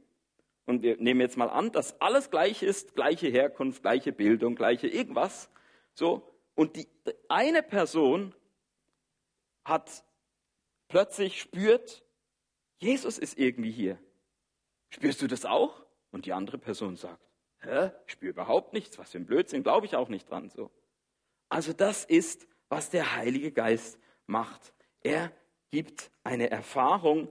und 0.65 0.83
wir 0.83 0.97
nehmen 0.97 1.21
jetzt 1.21 1.37
mal 1.37 1.49
an, 1.49 1.71
dass 1.71 1.99
alles 2.01 2.29
gleich 2.29 2.61
ist, 2.61 2.93
gleiche 2.93 3.27
Herkunft, 3.27 3.81
gleiche 3.81 4.11
Bildung, 4.11 4.55
gleiche 4.55 4.87
irgendwas. 4.87 5.49
So 5.93 6.29
und 6.55 6.75
die 6.75 6.87
eine 7.29 7.63
Person 7.63 8.35
hat 9.67 10.03
plötzlich 10.87 11.41
spürt, 11.41 12.03
Jesus 12.79 13.17
ist 13.17 13.37
irgendwie 13.37 13.71
hier. 13.71 13.99
Spürst 14.89 15.21
du 15.21 15.27
das 15.27 15.45
auch? 15.45 15.85
Und 16.11 16.25
die 16.25 16.33
andere 16.33 16.57
Person 16.57 16.95
sagt, 16.95 17.21
hä, 17.59 17.91
ich 18.05 18.13
spüre 18.13 18.31
überhaupt 18.31 18.73
nichts, 18.73 18.97
was 18.97 19.11
für 19.11 19.17
ein 19.17 19.25
Blödsinn, 19.25 19.63
glaube 19.63 19.85
ich 19.85 19.95
auch 19.95 20.09
nicht 20.09 20.29
dran 20.29 20.49
so. 20.49 20.71
Also 21.49 21.73
das 21.73 22.05
ist, 22.05 22.47
was 22.69 22.89
der 22.89 23.15
Heilige 23.15 23.51
Geist 23.51 23.99
macht. 24.25 24.73
Er 25.01 25.31
gibt 25.69 26.11
eine 26.23 26.49
Erfahrung 26.49 27.29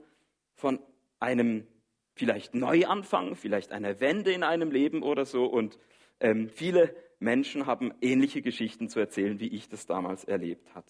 von 0.53 0.79
einem 1.19 1.67
vielleicht 2.15 2.53
Neuanfang, 2.53 3.35
vielleicht 3.35 3.71
einer 3.71 3.99
Wende 3.99 4.31
in 4.31 4.43
einem 4.43 4.71
Leben 4.71 5.01
oder 5.03 5.25
so. 5.25 5.45
Und 5.45 5.77
ähm, 6.19 6.49
viele 6.49 6.95
Menschen 7.19 7.65
haben 7.65 7.93
ähnliche 8.01 8.41
Geschichten 8.41 8.89
zu 8.89 8.99
erzählen, 8.99 9.39
wie 9.39 9.47
ich 9.47 9.69
das 9.69 9.85
damals 9.85 10.23
erlebt 10.23 10.73
habe. 10.75 10.87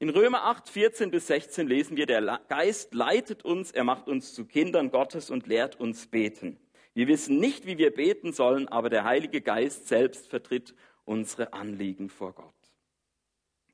In 0.00 0.08
Römer 0.08 0.44
8, 0.44 0.70
14 0.70 1.10
bis 1.10 1.26
16 1.26 1.68
lesen 1.68 1.98
wir, 1.98 2.06
der 2.06 2.40
Geist 2.48 2.94
leitet 2.94 3.44
uns, 3.44 3.70
er 3.70 3.84
macht 3.84 4.08
uns 4.08 4.32
zu 4.32 4.46
Kindern 4.46 4.90
Gottes 4.90 5.28
und 5.28 5.46
lehrt 5.46 5.78
uns 5.78 6.06
beten. 6.06 6.58
Wir 6.94 7.06
wissen 7.06 7.38
nicht, 7.38 7.66
wie 7.66 7.76
wir 7.76 7.94
beten 7.94 8.32
sollen, 8.32 8.66
aber 8.66 8.88
der 8.88 9.04
Heilige 9.04 9.42
Geist 9.42 9.88
selbst 9.88 10.28
vertritt 10.28 10.74
unsere 11.04 11.52
Anliegen 11.52 12.08
vor 12.08 12.32
Gott. 12.32 12.54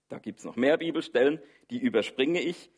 Da 0.09 0.19
gibt 0.19 0.41
es 0.41 0.45
noch 0.45 0.57
mehr 0.57 0.79
Bibelstellen, 0.79 1.41
die 1.71 1.79
überspringe 1.79 2.41
ich. 2.41 2.73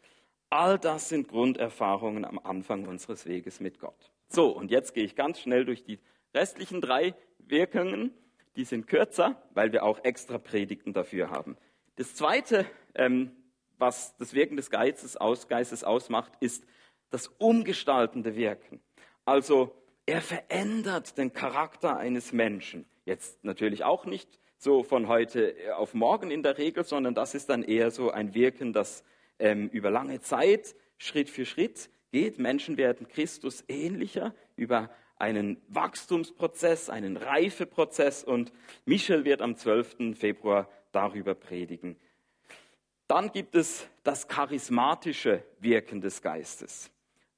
All 0.50 0.78
das 0.78 1.08
sind 1.08 1.28
Grunderfahrungen 1.28 2.26
am 2.26 2.38
Anfang 2.38 2.86
unseres 2.86 3.24
Weges 3.24 3.60
mit 3.60 3.78
Gott. 3.78 4.12
So, 4.28 4.50
und 4.50 4.70
jetzt 4.70 4.92
gehe 4.92 5.04
ich 5.04 5.16
ganz 5.16 5.40
schnell 5.40 5.64
durch 5.64 5.82
die 5.82 6.00
restlichen 6.34 6.82
drei 6.82 7.14
Wirkungen. 7.38 8.12
Die 8.56 8.64
sind 8.64 8.88
kürzer, 8.88 9.42
weil 9.54 9.72
wir 9.72 9.84
auch 9.84 10.04
extra 10.04 10.36
Predigten 10.36 10.92
dafür 10.92 11.30
haben. 11.30 11.56
Das 11.96 12.14
Zweite, 12.14 12.66
ähm, 12.94 13.32
was 13.78 14.16
das 14.16 14.34
Wirken 14.34 14.56
des 14.56 14.70
Geistes, 14.70 15.16
aus, 15.16 15.48
Geistes 15.48 15.84
ausmacht, 15.84 16.32
ist 16.40 16.64
das 17.10 17.28
umgestaltende 17.38 18.36
Wirken. 18.36 18.80
Also 19.24 19.74
er 20.06 20.20
verändert 20.20 21.18
den 21.18 21.32
Charakter 21.32 21.96
eines 21.96 22.32
Menschen. 22.32 22.86
Jetzt 23.04 23.44
natürlich 23.44 23.84
auch 23.84 24.04
nicht 24.04 24.38
so 24.56 24.82
von 24.82 25.06
heute 25.06 25.54
auf 25.76 25.94
morgen 25.94 26.30
in 26.30 26.42
der 26.42 26.58
Regel, 26.58 26.84
sondern 26.84 27.14
das 27.14 27.34
ist 27.34 27.48
dann 27.48 27.62
eher 27.62 27.90
so 27.90 28.10
ein 28.10 28.34
Wirken, 28.34 28.72
das 28.72 29.04
ähm, 29.38 29.68
über 29.68 29.90
lange 29.90 30.20
Zeit, 30.20 30.74
Schritt 30.96 31.30
für 31.30 31.46
Schritt 31.46 31.90
geht. 32.10 32.38
Menschen 32.38 32.76
werden 32.76 33.06
Christus 33.08 33.64
ähnlicher 33.68 34.34
über 34.56 34.90
einen 35.16 35.60
Wachstumsprozess, 35.68 36.90
einen 36.90 37.16
Reifeprozess 37.16 38.24
und 38.24 38.52
Michel 38.84 39.24
wird 39.24 39.42
am 39.42 39.56
12. 39.56 40.16
Februar 40.16 40.68
darüber 40.92 41.34
predigen. 41.34 41.96
Dann 43.08 43.32
gibt 43.32 43.54
es 43.54 43.88
das 44.04 44.28
charismatische 44.28 45.42
Wirken 45.60 46.02
des 46.02 46.20
Geistes. 46.20 46.90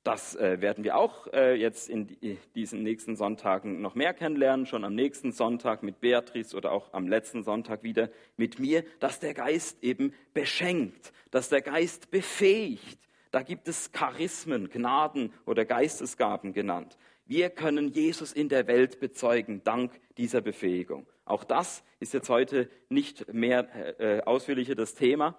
Das 0.02 0.35
äh, 0.35 0.61
werden 0.61 0.83
wir 0.83 0.96
auch 0.96 1.28
äh, 1.33 1.54
jetzt 1.54 1.88
in 1.88 2.09
die, 2.09 2.38
diesen 2.56 2.83
nächsten 2.83 3.14
Sonntagen 3.14 3.80
noch 3.80 3.94
mehr 3.94 4.12
kennenlernen, 4.12 4.66
schon 4.66 4.85
am 4.85 4.96
nächsten 4.96 5.30
Sonntag 5.30 5.85
mit 5.85 6.00
Beatrice 6.00 6.56
oder 6.56 6.72
auch 6.72 6.92
am 6.92 7.06
letzten 7.06 7.44
Sonntag 7.44 7.85
wieder 7.85 8.11
mit 8.37 8.59
mir, 8.59 8.83
dass 8.98 9.20
der 9.20 9.33
Geist 9.33 9.85
eben 9.85 10.12
beschenkt, 10.35 11.12
dass 11.30 11.50
der 11.50 11.61
Geist 11.62 12.11
befähigt. 12.11 12.98
Da 13.30 13.42
gibt 13.42 13.68
es 13.68 13.92
Charismen, 13.92 14.70
Gnaden 14.70 15.33
oder 15.46 15.64
Geistesgaben 15.64 16.52
genannt. 16.52 16.98
Wir 17.26 17.48
können 17.48 17.92
Jesus 17.92 18.33
in 18.33 18.48
der 18.48 18.66
Welt 18.66 18.98
bezeugen, 18.98 19.62
dank 19.62 19.92
dieser 20.16 20.40
Befähigung. 20.40 21.06
Auch 21.30 21.44
das 21.44 21.84
ist 22.00 22.12
jetzt 22.12 22.28
heute 22.28 22.68
nicht 22.88 23.32
mehr 23.32 24.00
äh, 24.00 24.22
ausführlicher 24.22 24.74
das 24.74 24.94
Thema. 24.94 25.38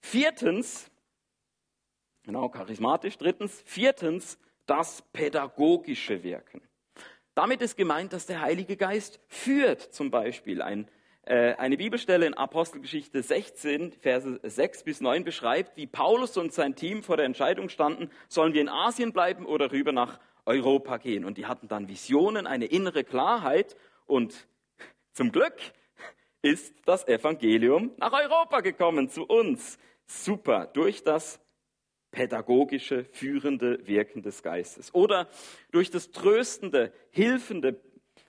Viertens, 0.00 0.90
Genau, 2.24 2.48
charismatisch. 2.48 3.18
Drittens, 3.18 3.62
viertens, 3.66 4.38
das 4.66 5.02
pädagogische 5.12 6.22
Wirken. 6.22 6.62
Damit 7.34 7.62
ist 7.62 7.76
gemeint, 7.76 8.12
dass 8.12 8.26
der 8.26 8.40
Heilige 8.40 8.76
Geist 8.76 9.18
führt, 9.26 9.80
zum 9.80 10.10
Beispiel. 10.10 10.62
Ein, 10.62 10.88
äh, 11.24 11.54
eine 11.54 11.76
Bibelstelle 11.76 12.26
in 12.26 12.34
Apostelgeschichte 12.34 13.22
16, 13.22 13.92
Verse 13.92 14.38
6 14.42 14.84
bis 14.84 15.00
9 15.00 15.24
beschreibt, 15.24 15.76
wie 15.76 15.88
Paulus 15.88 16.36
und 16.36 16.52
sein 16.52 16.76
Team 16.76 17.02
vor 17.02 17.16
der 17.16 17.26
Entscheidung 17.26 17.68
standen, 17.68 18.10
sollen 18.28 18.54
wir 18.54 18.60
in 18.60 18.68
Asien 18.68 19.12
bleiben 19.12 19.44
oder 19.46 19.72
rüber 19.72 19.90
nach 19.90 20.20
Europa 20.44 20.98
gehen. 20.98 21.24
Und 21.24 21.38
die 21.38 21.46
hatten 21.46 21.66
dann 21.66 21.88
Visionen, 21.88 22.46
eine 22.46 22.66
innere 22.66 23.02
Klarheit. 23.02 23.76
Und 24.06 24.46
zum 25.12 25.32
Glück 25.32 25.54
ist 26.42 26.74
das 26.84 27.06
Evangelium 27.06 27.92
nach 27.98 28.12
Europa 28.12 28.60
gekommen, 28.60 29.08
zu 29.08 29.24
uns. 29.24 29.78
Super, 30.06 30.66
durch 30.66 31.04
das 31.04 31.40
pädagogische, 32.10 33.04
führende 33.04 33.86
Wirken 33.86 34.22
des 34.22 34.42
Geistes. 34.42 34.94
Oder 34.94 35.28
durch 35.70 35.90
das 35.90 36.10
tröstende, 36.10 36.92
hilfende 37.10 37.80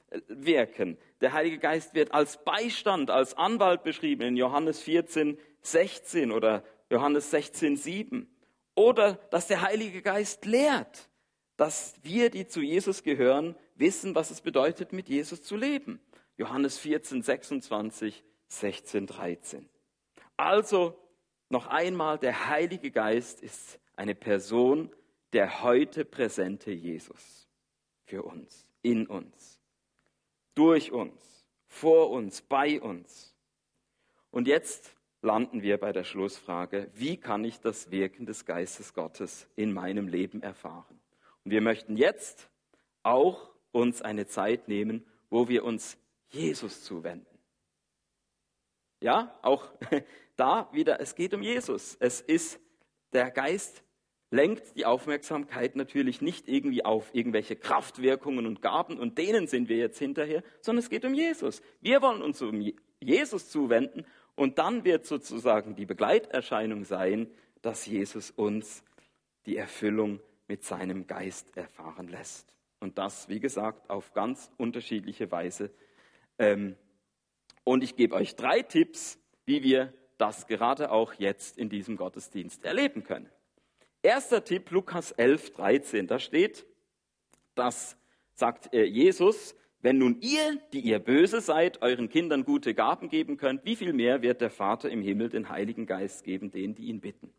äh, 0.09 0.21
Wirken. 0.27 0.97
Der 1.21 1.33
Heilige 1.33 1.59
Geist 1.59 1.93
wird 1.93 2.13
als 2.13 2.43
Beistand, 2.43 3.11
als 3.11 3.35
Anwalt 3.35 3.83
beschrieben 3.83 4.23
in 4.23 4.37
Johannes 4.37 4.81
14, 4.81 5.37
16 5.61 6.31
oder 6.31 6.63
Johannes 6.89 7.31
16, 7.31 7.75
7. 7.75 8.29
Oder 8.75 9.15
dass 9.31 9.47
der 9.47 9.61
Heilige 9.61 10.01
Geist 10.01 10.45
lehrt, 10.45 11.09
dass 11.57 11.95
wir, 12.01 12.29
die 12.29 12.47
zu 12.47 12.61
Jesus 12.61 13.03
gehören, 13.03 13.55
wissen, 13.75 14.15
was 14.15 14.31
es 14.31 14.41
bedeutet, 14.41 14.93
mit 14.93 15.09
Jesus 15.09 15.43
zu 15.43 15.55
leben. 15.55 15.99
Johannes 16.37 16.77
14, 16.79 17.21
26, 17.21 18.23
16, 18.47 19.07
13. 19.07 19.69
Also 20.37 20.97
noch 21.49 21.67
einmal, 21.67 22.17
der 22.17 22.49
Heilige 22.49 22.91
Geist 22.91 23.41
ist 23.41 23.79
eine 23.95 24.15
Person, 24.15 24.89
der 25.33 25.63
heute 25.63 26.05
präsente 26.05 26.71
Jesus 26.71 27.47
für 28.05 28.23
uns, 28.23 28.67
in 28.81 29.07
uns, 29.07 29.61
durch 30.55 30.91
uns, 30.91 31.47
vor 31.67 32.09
uns, 32.09 32.41
bei 32.41 32.81
uns. 32.81 33.35
Und 34.31 34.47
jetzt 34.47 34.95
landen 35.21 35.61
wir 35.61 35.79
bei 35.79 35.91
der 35.91 36.03
Schlussfrage, 36.03 36.89
wie 36.93 37.17
kann 37.17 37.45
ich 37.45 37.59
das 37.59 37.91
Wirken 37.91 38.25
des 38.25 38.45
Geistes 38.45 38.93
Gottes 38.93 39.47
in 39.55 39.71
meinem 39.71 40.07
Leben 40.07 40.41
erfahren? 40.41 40.99
Und 41.43 41.51
wir 41.51 41.61
möchten 41.61 41.97
jetzt 41.97 42.49
auch 43.03 43.52
uns 43.73 44.01
eine 44.01 44.25
Zeit 44.25 44.69
nehmen, 44.69 45.05
wo 45.29 45.49
wir 45.49 45.65
uns 45.65 45.97
Jesus 46.29 46.83
zuwenden. 46.83 47.27
Ja, 49.01 49.37
auch 49.41 49.67
da 50.37 50.69
wieder, 50.71 51.01
es 51.01 51.15
geht 51.15 51.33
um 51.33 51.41
Jesus. 51.41 51.97
Es 51.99 52.21
ist 52.21 52.61
der 53.11 53.29
Geist 53.29 53.83
lenkt 54.33 54.75
die 54.75 54.87
Aufmerksamkeit 54.87 55.75
natürlich 55.75 56.19
nicht 56.19 56.47
irgendwie 56.47 56.83
auf 56.83 57.13
irgendwelche 57.13 57.55
Kraftwirkungen 57.55 58.47
und 58.47 58.63
Gaben 58.63 58.97
und 58.97 59.19
denen 59.19 59.45
sind 59.45 59.69
wir 59.69 59.77
jetzt 59.77 59.99
hinterher, 59.99 60.41
sondern 60.59 60.83
es 60.83 60.89
geht 60.89 61.05
um 61.05 61.13
Jesus. 61.13 61.61
Wir 61.81 62.01
wollen 62.01 62.23
uns 62.23 62.41
um 62.41 62.73
Jesus 62.99 63.49
zuwenden 63.49 64.07
und 64.35 64.57
dann 64.57 64.85
wird 64.85 65.05
sozusagen 65.05 65.75
die 65.75 65.85
Begleiterscheinung 65.85 66.83
sein, 66.83 67.27
dass 67.61 67.85
Jesus 67.85 68.31
uns 68.31 68.83
die 69.45 69.55
Erfüllung 69.55 70.19
mit 70.47 70.63
seinem 70.63 71.05
Geist 71.05 71.55
erfahren 71.55 72.07
lässt. 72.07 72.51
Und 72.83 72.97
das, 72.97 73.29
wie 73.29 73.39
gesagt, 73.39 73.89
auf 73.89 74.13
ganz 74.13 74.51
unterschiedliche 74.57 75.31
Weise. 75.31 75.71
Ähm, 76.37 76.75
und 77.63 77.81
ich 77.81 77.95
gebe 77.95 78.13
euch 78.13 78.35
drei 78.35 78.61
Tipps, 78.61 79.17
wie 79.45 79.63
wir 79.63 79.93
das 80.17 80.47
gerade 80.47 80.91
auch 80.91 81.13
jetzt 81.13 81.57
in 81.57 81.69
diesem 81.69 81.95
Gottesdienst 81.95 82.65
erleben 82.65 83.05
können. 83.05 83.29
Erster 84.01 84.43
Tipp, 84.43 84.69
Lukas 84.71 85.11
11, 85.13 85.51
13, 85.53 86.07
da 86.07 86.19
steht, 86.19 86.65
das 87.55 87.95
sagt 88.33 88.73
äh, 88.73 88.83
Jesus, 88.83 89.55
wenn 89.79 89.97
nun 89.97 90.19
ihr, 90.19 90.59
die 90.73 90.81
ihr 90.81 90.99
böse 90.99 91.39
seid, 91.39 91.81
euren 91.81 92.09
Kindern 92.09 92.43
gute 92.43 92.73
Gaben 92.73 93.07
geben 93.07 93.37
könnt, 93.37 93.63
wie 93.63 93.77
viel 93.77 93.93
mehr 93.93 94.21
wird 94.21 94.41
der 94.41 94.49
Vater 94.49 94.89
im 94.89 95.01
Himmel 95.01 95.29
den 95.29 95.47
Heiligen 95.47 95.85
Geist 95.85 96.25
geben, 96.25 96.51
denen, 96.51 96.75
die 96.75 96.87
ihn 96.87 96.99
bitten? 96.99 97.33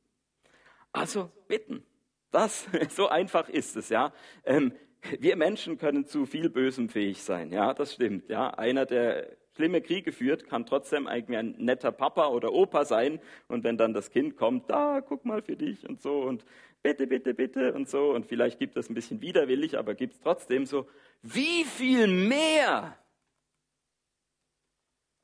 Also 0.91 1.31
bitten. 1.49 1.85
Das, 2.31 2.67
so 2.89 3.09
einfach 3.09 3.51
ist 3.51 3.77
es, 3.77 3.91
ja. 3.91 4.11
Ähm, 4.45 4.73
wir 5.19 5.37
Menschen 5.37 5.79
können 5.79 6.07
zu 6.07 6.27
viel 6.27 6.49
Bösem 6.49 6.89
fähig 6.89 7.23
sein, 7.23 7.53
ja, 7.53 7.75
das 7.75 7.95
stimmt, 7.95 8.29
ja. 8.29 8.51
Einer, 8.51 8.87
der 8.87 9.37
schlimme 9.55 9.81
Kriege 9.81 10.13
führt, 10.13 10.47
kann 10.47 10.67
trotzdem 10.67 11.07
eigentlich 11.07 11.39
ein 11.39 11.55
netter 11.59 11.93
Papa 11.93 12.29
oder 12.29 12.53
Opa 12.53 12.85
sein. 12.85 13.21
Und 13.49 13.65
wenn 13.65 13.77
dann 13.77 13.95
das 13.95 14.11
Kind 14.11 14.37
kommt, 14.37 14.69
da, 14.69 15.01
guck 15.01 15.25
mal 15.25 15.43
für 15.43 15.57
dich 15.57 15.89
und 15.89 16.01
so 16.01 16.23
und 16.23 16.45
bitte, 16.83 17.07
bitte, 17.07 17.35
bitte 17.35 17.73
und 17.73 17.89
so. 17.89 18.11
Und 18.11 18.27
vielleicht 18.27 18.59
gibt 18.59 18.77
es 18.77 18.89
ein 18.89 18.95
bisschen 18.95 19.21
widerwillig, 19.21 19.79
aber 19.79 19.95
gibt 19.95 20.15
es 20.15 20.21
trotzdem 20.21 20.67
so, 20.67 20.89
wie 21.23 21.65
viel 21.65 22.07
mehr 22.07 22.99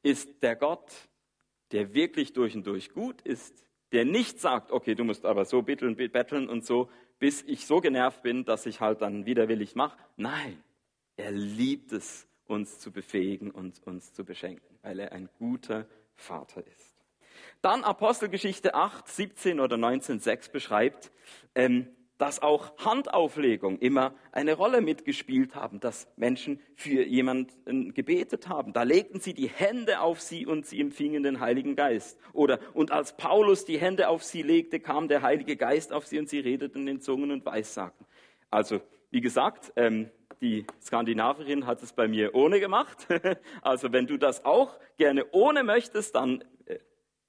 ist 0.02 0.42
der 0.42 0.56
Gott, 0.56 0.90
der 1.72 1.92
wirklich 1.92 2.32
durch 2.32 2.54
und 2.54 2.66
durch 2.66 2.90
gut 2.90 3.20
ist, 3.22 3.64
der 3.92 4.04
nicht 4.04 4.40
sagt, 4.40 4.70
okay, 4.70 4.94
du 4.94 5.04
musst 5.04 5.24
aber 5.24 5.44
so 5.44 5.62
bitteln, 5.62 5.96
betteln 5.96 6.48
und 6.48 6.64
so, 6.64 6.90
bis 7.18 7.42
ich 7.42 7.66
so 7.66 7.80
genervt 7.80 8.22
bin, 8.22 8.44
dass 8.44 8.66
ich 8.66 8.80
halt 8.80 9.02
dann 9.02 9.26
widerwillig 9.26 9.74
mache. 9.74 9.96
Nein, 10.16 10.62
er 11.16 11.32
liebt 11.32 11.92
es, 11.92 12.26
uns 12.46 12.80
zu 12.80 12.90
befähigen 12.90 13.50
und 13.50 13.80
uns 13.86 14.12
zu 14.12 14.24
beschenken, 14.24 14.78
weil 14.82 14.98
er 14.98 15.12
ein 15.12 15.28
guter 15.38 15.86
Vater 16.16 16.66
ist. 16.66 16.96
Dann 17.62 17.84
Apostelgeschichte 17.84 18.74
8, 18.74 19.06
17 19.06 19.60
oder 19.60 19.76
19, 19.76 20.18
6 20.18 20.48
beschreibt, 20.48 21.12
ähm, 21.54 21.88
dass 22.20 22.42
auch 22.42 22.76
Handauflegung 22.76 23.78
immer 23.78 24.12
eine 24.30 24.52
Rolle 24.52 24.82
mitgespielt 24.82 25.54
haben, 25.54 25.80
dass 25.80 26.06
Menschen 26.16 26.60
für 26.74 27.02
jemanden 27.02 27.94
gebetet 27.94 28.46
haben. 28.46 28.74
Da 28.74 28.82
legten 28.82 29.20
sie 29.20 29.32
die 29.32 29.48
Hände 29.48 30.00
auf 30.00 30.20
sie 30.20 30.44
und 30.44 30.66
sie 30.66 30.82
empfingen 30.82 31.22
den 31.22 31.40
Heiligen 31.40 31.76
Geist. 31.76 32.18
Oder, 32.34 32.58
und 32.74 32.90
als 32.90 33.16
Paulus 33.16 33.64
die 33.64 33.78
Hände 33.78 34.10
auf 34.10 34.22
sie 34.22 34.42
legte, 34.42 34.80
kam 34.80 35.08
der 35.08 35.22
Heilige 35.22 35.56
Geist 35.56 35.94
auf 35.94 36.06
sie 36.06 36.18
und 36.18 36.28
sie 36.28 36.40
redeten 36.40 36.86
in 36.88 37.00
Zungen 37.00 37.30
und 37.30 37.46
Weissagten. 37.46 38.04
Also, 38.50 38.82
wie 39.10 39.22
gesagt, 39.22 39.72
ähm, 39.76 40.10
die 40.42 40.66
Skandinavierin 40.82 41.66
hat 41.66 41.82
es 41.82 41.94
bei 41.94 42.06
mir 42.06 42.34
ohne 42.34 42.60
gemacht. 42.60 43.08
Also 43.62 43.92
wenn 43.92 44.06
du 44.06 44.18
das 44.18 44.44
auch 44.44 44.78
gerne 44.98 45.24
ohne 45.32 45.64
möchtest, 45.64 46.14
dann 46.16 46.44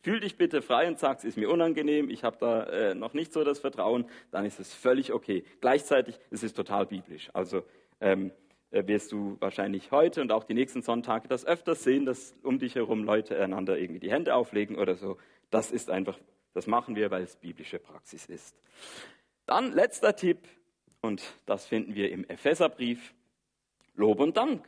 fühl 0.02 0.20
dich 0.20 0.38
bitte 0.38 0.62
frei 0.62 0.88
und 0.88 1.00
sag, 1.00 1.20
es 1.20 1.24
ist 1.24 1.38
mir 1.38 1.50
unangenehm, 1.50 2.10
ich 2.10 2.24
habe 2.24 2.38
da 2.40 2.64
äh, 2.64 2.96
noch 2.96 3.14
nicht 3.14 3.34
so 3.34 3.44
das 3.44 3.60
Vertrauen, 3.60 4.06
dann 4.32 4.46
ist 4.46 4.60
es 4.60 4.74
völlig 4.74 5.14
okay. 5.14 5.44
Gleichzeitig 5.62 6.20
ist 6.30 6.44
es 6.44 6.54
total 6.54 6.86
biblisch. 6.86 7.30
Also 7.34 7.64
ähm, 8.00 8.32
äh, 8.72 8.88
wirst 8.88 9.12
du 9.12 9.38
wahrscheinlich 9.40 9.92
heute 9.92 10.22
und 10.22 10.32
auch 10.32 10.44
die 10.44 10.54
nächsten 10.54 10.82
Sonntage 10.82 11.28
das 11.28 11.46
öfters 11.46 11.84
sehen, 11.84 12.06
dass 12.06 12.34
um 12.42 12.58
dich 12.58 12.76
herum 12.76 13.04
Leute 13.04 13.42
einander 13.42 13.78
irgendwie 13.78 14.00
die 14.00 14.12
Hände 14.12 14.36
auflegen 14.36 14.78
oder 14.78 14.96
so. 14.96 15.18
Das 15.50 15.72
ist 15.72 15.90
einfach, 15.90 16.18
das 16.54 16.68
machen 16.68 16.96
wir, 16.96 17.12
weil 17.12 17.24
es 17.24 17.36
biblische 17.36 17.80
Praxis 17.80 18.26
ist. 18.26 18.56
Dann 19.46 19.74
letzter 19.74 20.16
Tipp, 20.16 20.40
und 21.02 21.22
das 21.46 21.66
finden 21.66 21.96
wir 21.96 22.12
im 22.12 22.24
Epheserbrief. 22.30 23.14
Lob 23.96 24.20
und 24.20 24.38
Dank. 24.38 24.64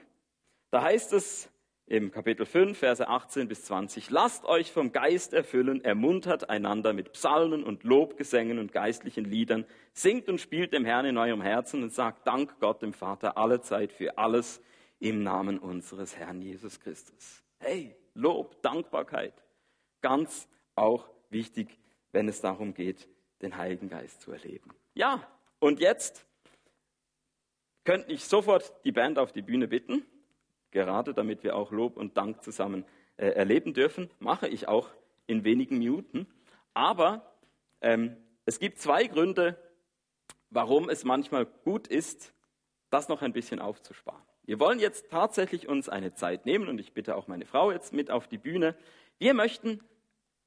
Da 0.71 0.81
heißt 0.81 1.13
es 1.13 1.49
im 1.85 2.11
Kapitel 2.11 2.45
5, 2.45 2.77
Verse 2.77 3.07
18 3.07 3.47
bis 3.47 3.65
20, 3.65 4.09
lasst 4.09 4.45
euch 4.45 4.71
vom 4.71 4.91
Geist 4.91 5.33
erfüllen, 5.33 5.83
ermuntert 5.83 6.49
einander 6.49 6.93
mit 6.93 7.11
Psalmen 7.11 7.63
und 7.63 7.83
Lobgesängen 7.83 8.57
und 8.57 8.71
geistlichen 8.71 9.25
Liedern, 9.25 9.65
singt 9.91 10.29
und 10.29 10.39
spielt 10.39 10.73
dem 10.73 10.85
Herrn 10.85 11.05
in 11.05 11.17
eurem 11.17 11.41
Herzen 11.41 11.83
und 11.83 11.93
sagt 11.93 12.25
Dank 12.25 12.59
Gott 12.59 12.81
dem 12.81 12.93
Vater 12.93 13.37
alle 13.37 13.61
Zeit 13.61 13.91
für 13.91 14.17
alles 14.17 14.61
im 14.99 15.23
Namen 15.23 15.59
unseres 15.59 16.15
Herrn 16.17 16.41
Jesus 16.41 16.79
Christus. 16.79 17.43
Hey, 17.59 17.95
Lob, 18.13 18.61
Dankbarkeit, 18.61 19.33
ganz 20.01 20.47
auch 20.75 21.09
wichtig, 21.29 21.77
wenn 22.11 22.29
es 22.29 22.39
darum 22.39 22.73
geht, 22.73 23.09
den 23.41 23.57
Heiligen 23.57 23.89
Geist 23.89 24.21
zu 24.21 24.31
erleben. 24.31 24.69
Ja, 24.93 25.27
und 25.59 25.79
jetzt 25.79 26.25
könnte 27.83 28.13
ich 28.13 28.23
sofort 28.23 28.73
die 28.85 28.91
Band 28.91 29.19
auf 29.19 29.33
die 29.33 29.41
Bühne 29.41 29.67
bitten, 29.67 30.05
gerade 30.73 31.13
damit 31.13 31.43
wir 31.43 31.55
auch 31.55 31.71
Lob 31.71 31.95
und 31.95 32.17
Dank 32.17 32.43
zusammen 32.43 32.83
äh, 33.15 33.27
erleben 33.27 33.73
dürfen. 33.73 34.09
Mache 34.19 34.49
ich 34.49 34.67
auch 34.67 34.89
in 35.27 35.45
wenigen 35.45 35.77
Minuten. 35.77 36.27
Aber 36.73 37.33
ähm, 37.79 38.17
es 38.45 38.59
gibt 38.59 38.79
zwei 38.79 39.07
Gründe, 39.07 39.57
warum 40.49 40.89
es 40.89 41.05
manchmal 41.05 41.45
gut 41.45 41.87
ist, 41.87 42.33
das 42.89 43.07
noch 43.07 43.21
ein 43.21 43.31
bisschen 43.31 43.59
aufzusparen. 43.59 44.21
Wir 44.45 44.59
wollen 44.59 44.79
jetzt 44.79 45.09
tatsächlich 45.09 45.69
uns 45.69 45.87
eine 45.87 46.13
Zeit 46.13 46.45
nehmen 46.45 46.67
und 46.67 46.79
ich 46.79 46.93
bitte 46.93 47.15
auch 47.15 47.27
meine 47.27 47.45
Frau 47.45 47.71
jetzt 47.71 47.93
mit 47.93 48.11
auf 48.11 48.27
die 48.27 48.37
Bühne. 48.37 48.75
Wir 49.17 49.33
möchten 49.33 49.79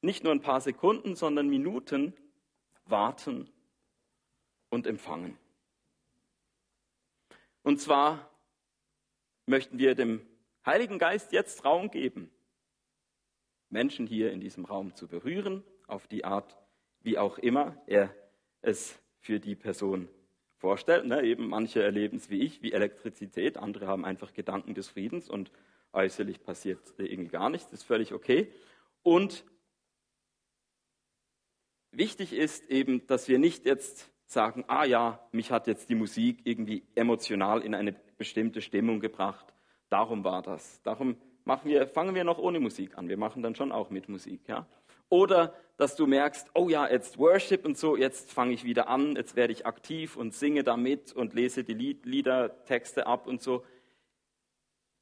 nicht 0.02 0.22
nur 0.22 0.32
ein 0.32 0.42
paar 0.42 0.60
Sekunden, 0.60 1.16
sondern 1.16 1.48
Minuten 1.48 2.12
warten 2.84 3.48
und 4.68 4.86
empfangen. 4.86 5.38
Und 7.62 7.80
zwar 7.80 8.30
möchten 9.46 9.78
wir 9.78 9.94
dem 9.94 10.26
Heiligen 10.64 10.98
Geist 10.98 11.32
jetzt 11.32 11.64
Raum 11.64 11.90
geben, 11.90 12.30
Menschen 13.68 14.06
hier 14.06 14.32
in 14.32 14.40
diesem 14.40 14.64
Raum 14.64 14.94
zu 14.94 15.08
berühren, 15.08 15.64
auf 15.86 16.06
die 16.08 16.24
Art, 16.24 16.56
wie 17.00 17.18
auch 17.18 17.38
immer 17.38 17.80
er 17.86 18.14
es 18.60 18.98
für 19.20 19.38
die 19.38 19.54
Person 19.54 20.08
vorstellt. 20.56 21.06
Ne? 21.06 21.22
Eben 21.22 21.48
manche 21.48 21.82
erleben 21.82 22.16
es 22.16 22.30
wie 22.30 22.40
ich, 22.40 22.62
wie 22.62 22.72
Elektrizität, 22.72 23.56
andere 23.56 23.86
haben 23.86 24.04
einfach 24.04 24.32
Gedanken 24.32 24.74
des 24.74 24.88
Friedens 24.88 25.28
und 25.28 25.52
äußerlich 25.92 26.42
passiert 26.42 26.80
irgendwie 26.98 27.30
gar 27.30 27.50
nichts, 27.50 27.72
ist 27.72 27.84
völlig 27.84 28.12
okay. 28.12 28.52
Und 29.02 29.44
wichtig 31.92 32.32
ist 32.32 32.68
eben, 32.70 33.06
dass 33.06 33.28
wir 33.28 33.38
nicht 33.38 33.64
jetzt 33.64 34.10
sagen, 34.26 34.64
ah 34.66 34.84
ja, 34.84 35.20
mich 35.32 35.50
hat 35.50 35.66
jetzt 35.66 35.88
die 35.88 35.94
Musik 35.94 36.40
irgendwie 36.44 36.82
emotional 36.94 37.62
in 37.62 37.74
eine 37.74 37.94
bestimmte 38.18 38.60
Stimmung 38.60 39.00
gebracht. 39.00 39.54
Darum 39.88 40.24
war 40.24 40.42
das. 40.42 40.82
Darum 40.82 41.16
machen 41.44 41.70
wir, 41.70 41.86
fangen 41.86 42.14
wir 42.14 42.24
noch 42.24 42.38
ohne 42.38 42.60
Musik 42.60 42.98
an. 42.98 43.08
Wir 43.08 43.16
machen 43.16 43.42
dann 43.42 43.54
schon 43.54 43.72
auch 43.72 43.90
mit 43.90 44.08
Musik, 44.08 44.40
ja. 44.48 44.66
Oder 45.08 45.54
dass 45.76 45.94
du 45.94 46.06
merkst, 46.06 46.50
oh 46.54 46.68
ja, 46.68 46.88
jetzt 46.88 47.18
Worship 47.18 47.64
und 47.64 47.78
so, 47.78 47.96
jetzt 47.96 48.32
fange 48.32 48.54
ich 48.54 48.64
wieder 48.64 48.88
an, 48.88 49.14
jetzt 49.14 49.36
werde 49.36 49.52
ich 49.52 49.66
aktiv 49.66 50.16
und 50.16 50.34
singe 50.34 50.64
damit 50.64 51.12
und 51.12 51.34
lese 51.34 51.62
die 51.62 51.74
Lied 51.74 52.06
Liedertexte 52.06 53.06
ab 53.06 53.26
und 53.26 53.42
so. 53.42 53.64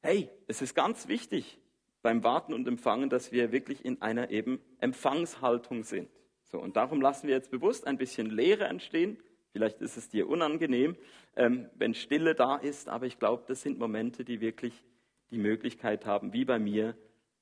Hey, 0.01 0.29
es 0.47 0.61
ist 0.61 0.75
ganz 0.75 1.07
wichtig 1.07 1.59
beim 2.03 2.23
Warten 2.23 2.53
und 2.53 2.67
Empfangen, 2.67 3.09
dass 3.09 3.31
wir 3.31 3.51
wirklich 3.51 3.83
in 3.83 4.03
einer 4.03 4.29
eben 4.29 4.59
Empfangshaltung 4.79 5.83
sind. 5.83 6.09
So, 6.45 6.59
und 6.59 6.75
darum 6.77 7.01
lassen 7.01 7.27
wir 7.27 7.35
jetzt 7.35 7.51
bewusst 7.51 7.87
ein 7.87 7.97
bisschen 7.97 8.29
Leere 8.29 8.65
entstehen. 8.65 9.17
Vielleicht 9.51 9.81
ist 9.81 9.97
es 9.97 10.09
dir 10.09 10.27
unangenehm, 10.27 10.95
ähm, 11.35 11.69
wenn 11.75 11.93
Stille 11.93 12.35
da 12.35 12.57
ist, 12.57 12.89
aber 12.89 13.05
ich 13.05 13.19
glaube, 13.19 13.43
das 13.47 13.61
sind 13.61 13.79
Momente, 13.79 14.25
die 14.25 14.41
wirklich 14.41 14.83
die 15.31 15.37
Möglichkeit 15.37 16.05
haben, 16.05 16.33
wie 16.33 16.45
bei 16.45 16.59
mir, 16.59 16.95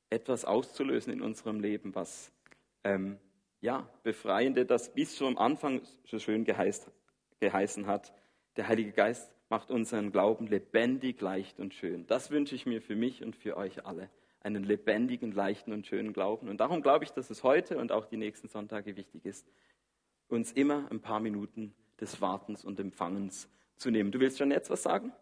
etwas 0.10 0.46
auszulösen 0.46 1.12
in 1.12 1.22
unserem 1.22 1.60
Leben, 1.60 1.96
was 1.96 2.32
ähm, 2.84 3.18
ja, 3.62 3.90
befreiende, 4.04 4.66
das 4.66 4.94
bis 4.94 5.20
am 5.22 5.38
Anfang 5.38 5.82
so 6.06 6.20
schön 6.20 6.44
geheißt, 6.44 6.92
geheißen 7.40 7.88
hat. 7.88 8.14
Der 8.58 8.68
Heilige 8.68 8.92
Geist 8.92 9.34
macht 9.50 9.72
unseren 9.72 10.12
Glauben 10.12 10.48
lebendig, 10.48 11.20
leicht 11.22 11.60
und 11.60 11.74
schön. 11.74 12.06
Das 12.08 12.30
wünsche 12.30 12.56
ich 12.56 12.66
mir 12.66 12.82
für 12.82 12.96
mich 12.96 13.24
und 13.24 13.36
für 13.36 13.58
euch 13.58 13.86
alle. 13.86 14.10
Einen 14.44 14.64
lebendigen, 14.64 15.32
leichten 15.32 15.72
und 15.72 15.88
schönen 15.88 16.14
Glauben. 16.14 16.50
Und 16.50 16.58
darum 16.58 16.82
glaube 16.82 17.06
ich, 17.06 17.12
dass 17.12 17.30
es 17.30 17.44
heute 17.44 17.78
und 17.78 17.92
auch 17.92 18.06
die 18.06 18.18
nächsten 18.18 18.50
Sonntage 18.50 18.96
wichtig 18.98 19.26
ist, 19.26 19.48
uns 20.28 20.52
immer 20.52 20.90
ein 20.92 21.02
paar 21.02 21.20
Minuten 21.20 21.74
des 22.00 22.22
Wartens 22.22 22.66
und 22.66 22.80
Empfangens 22.80 23.50
zu 23.78 23.90
nehmen. 23.90 24.12
Du 24.12 24.20
willst 24.20 24.38
schon 24.38 24.52
jetzt 24.52 24.70
was 24.70 24.84
sagen? 24.84 25.14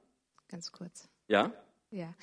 Ganz 0.49 0.72
kurz. 0.72 1.07
Ja? 1.28 1.53
Ja, 1.93 2.13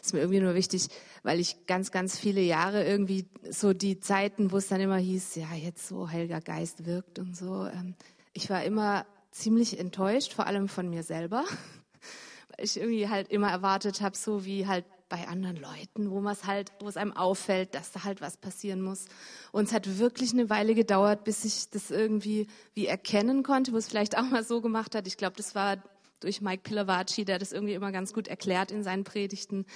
ist 0.00 0.14
mir 0.14 0.20
irgendwie 0.20 0.40
nur 0.40 0.54
wichtig, 0.54 0.88
weil 1.22 1.38
ich 1.38 1.66
ganz, 1.66 1.90
ganz 1.90 2.18
viele 2.18 2.40
Jahre 2.40 2.86
irgendwie 2.86 3.26
so 3.50 3.74
die 3.74 4.00
Zeiten, 4.00 4.52
wo 4.52 4.56
es 4.56 4.68
dann 4.68 4.80
immer 4.80 4.96
hieß, 4.96 5.34
ja, 5.34 5.52
jetzt 5.54 5.86
so 5.86 6.10
Heiliger 6.10 6.40
Geist 6.40 6.86
wirkt 6.86 7.18
und 7.18 7.36
so. 7.36 7.66
Ähm, 7.66 7.94
ich 8.32 8.48
war 8.48 8.64
immer 8.64 9.04
ziemlich 9.30 9.78
enttäuscht, 9.78 10.32
vor 10.32 10.46
allem 10.46 10.66
von 10.66 10.88
mir 10.88 11.02
selber, 11.02 11.44
weil 12.56 12.64
ich 12.64 12.78
irgendwie 12.78 13.08
halt 13.08 13.28
immer 13.28 13.50
erwartet 13.50 14.00
habe, 14.00 14.16
so 14.16 14.46
wie 14.46 14.66
halt 14.66 14.86
bei 15.08 15.26
anderen 15.26 15.56
Leuten, 15.56 16.10
wo 16.10 16.20
man 16.20 16.32
es 16.32 16.44
halt, 16.44 16.72
wo 16.80 16.88
es 16.88 16.96
einem 16.96 17.12
auffällt, 17.12 17.74
dass 17.74 17.92
da 17.92 18.04
halt 18.04 18.20
was 18.20 18.36
passieren 18.36 18.82
muss. 18.82 19.06
Und 19.52 19.64
es 19.64 19.72
hat 19.72 19.98
wirklich 19.98 20.32
eine 20.32 20.50
Weile 20.50 20.74
gedauert, 20.74 21.24
bis 21.24 21.44
ich 21.44 21.70
das 21.70 21.90
irgendwie 21.90 22.46
wie 22.74 22.86
erkennen 22.86 23.42
konnte, 23.42 23.72
wo 23.72 23.76
es 23.76 23.88
vielleicht 23.88 24.16
auch 24.16 24.22
mal 24.22 24.44
so 24.44 24.60
gemacht 24.60 24.94
hat. 24.94 25.06
Ich 25.06 25.16
glaube, 25.16 25.36
das 25.36 25.54
war 25.54 25.82
durch 26.20 26.40
Mike 26.40 26.62
Pilavaci, 26.62 27.24
der 27.24 27.38
das 27.38 27.52
irgendwie 27.52 27.74
immer 27.74 27.92
ganz 27.92 28.12
gut 28.12 28.28
erklärt 28.28 28.70
in 28.70 28.82
seinen 28.82 29.04
Predigten, 29.04 29.66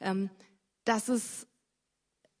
ähm, 0.00 0.30
dass 0.84 1.08
es 1.08 1.46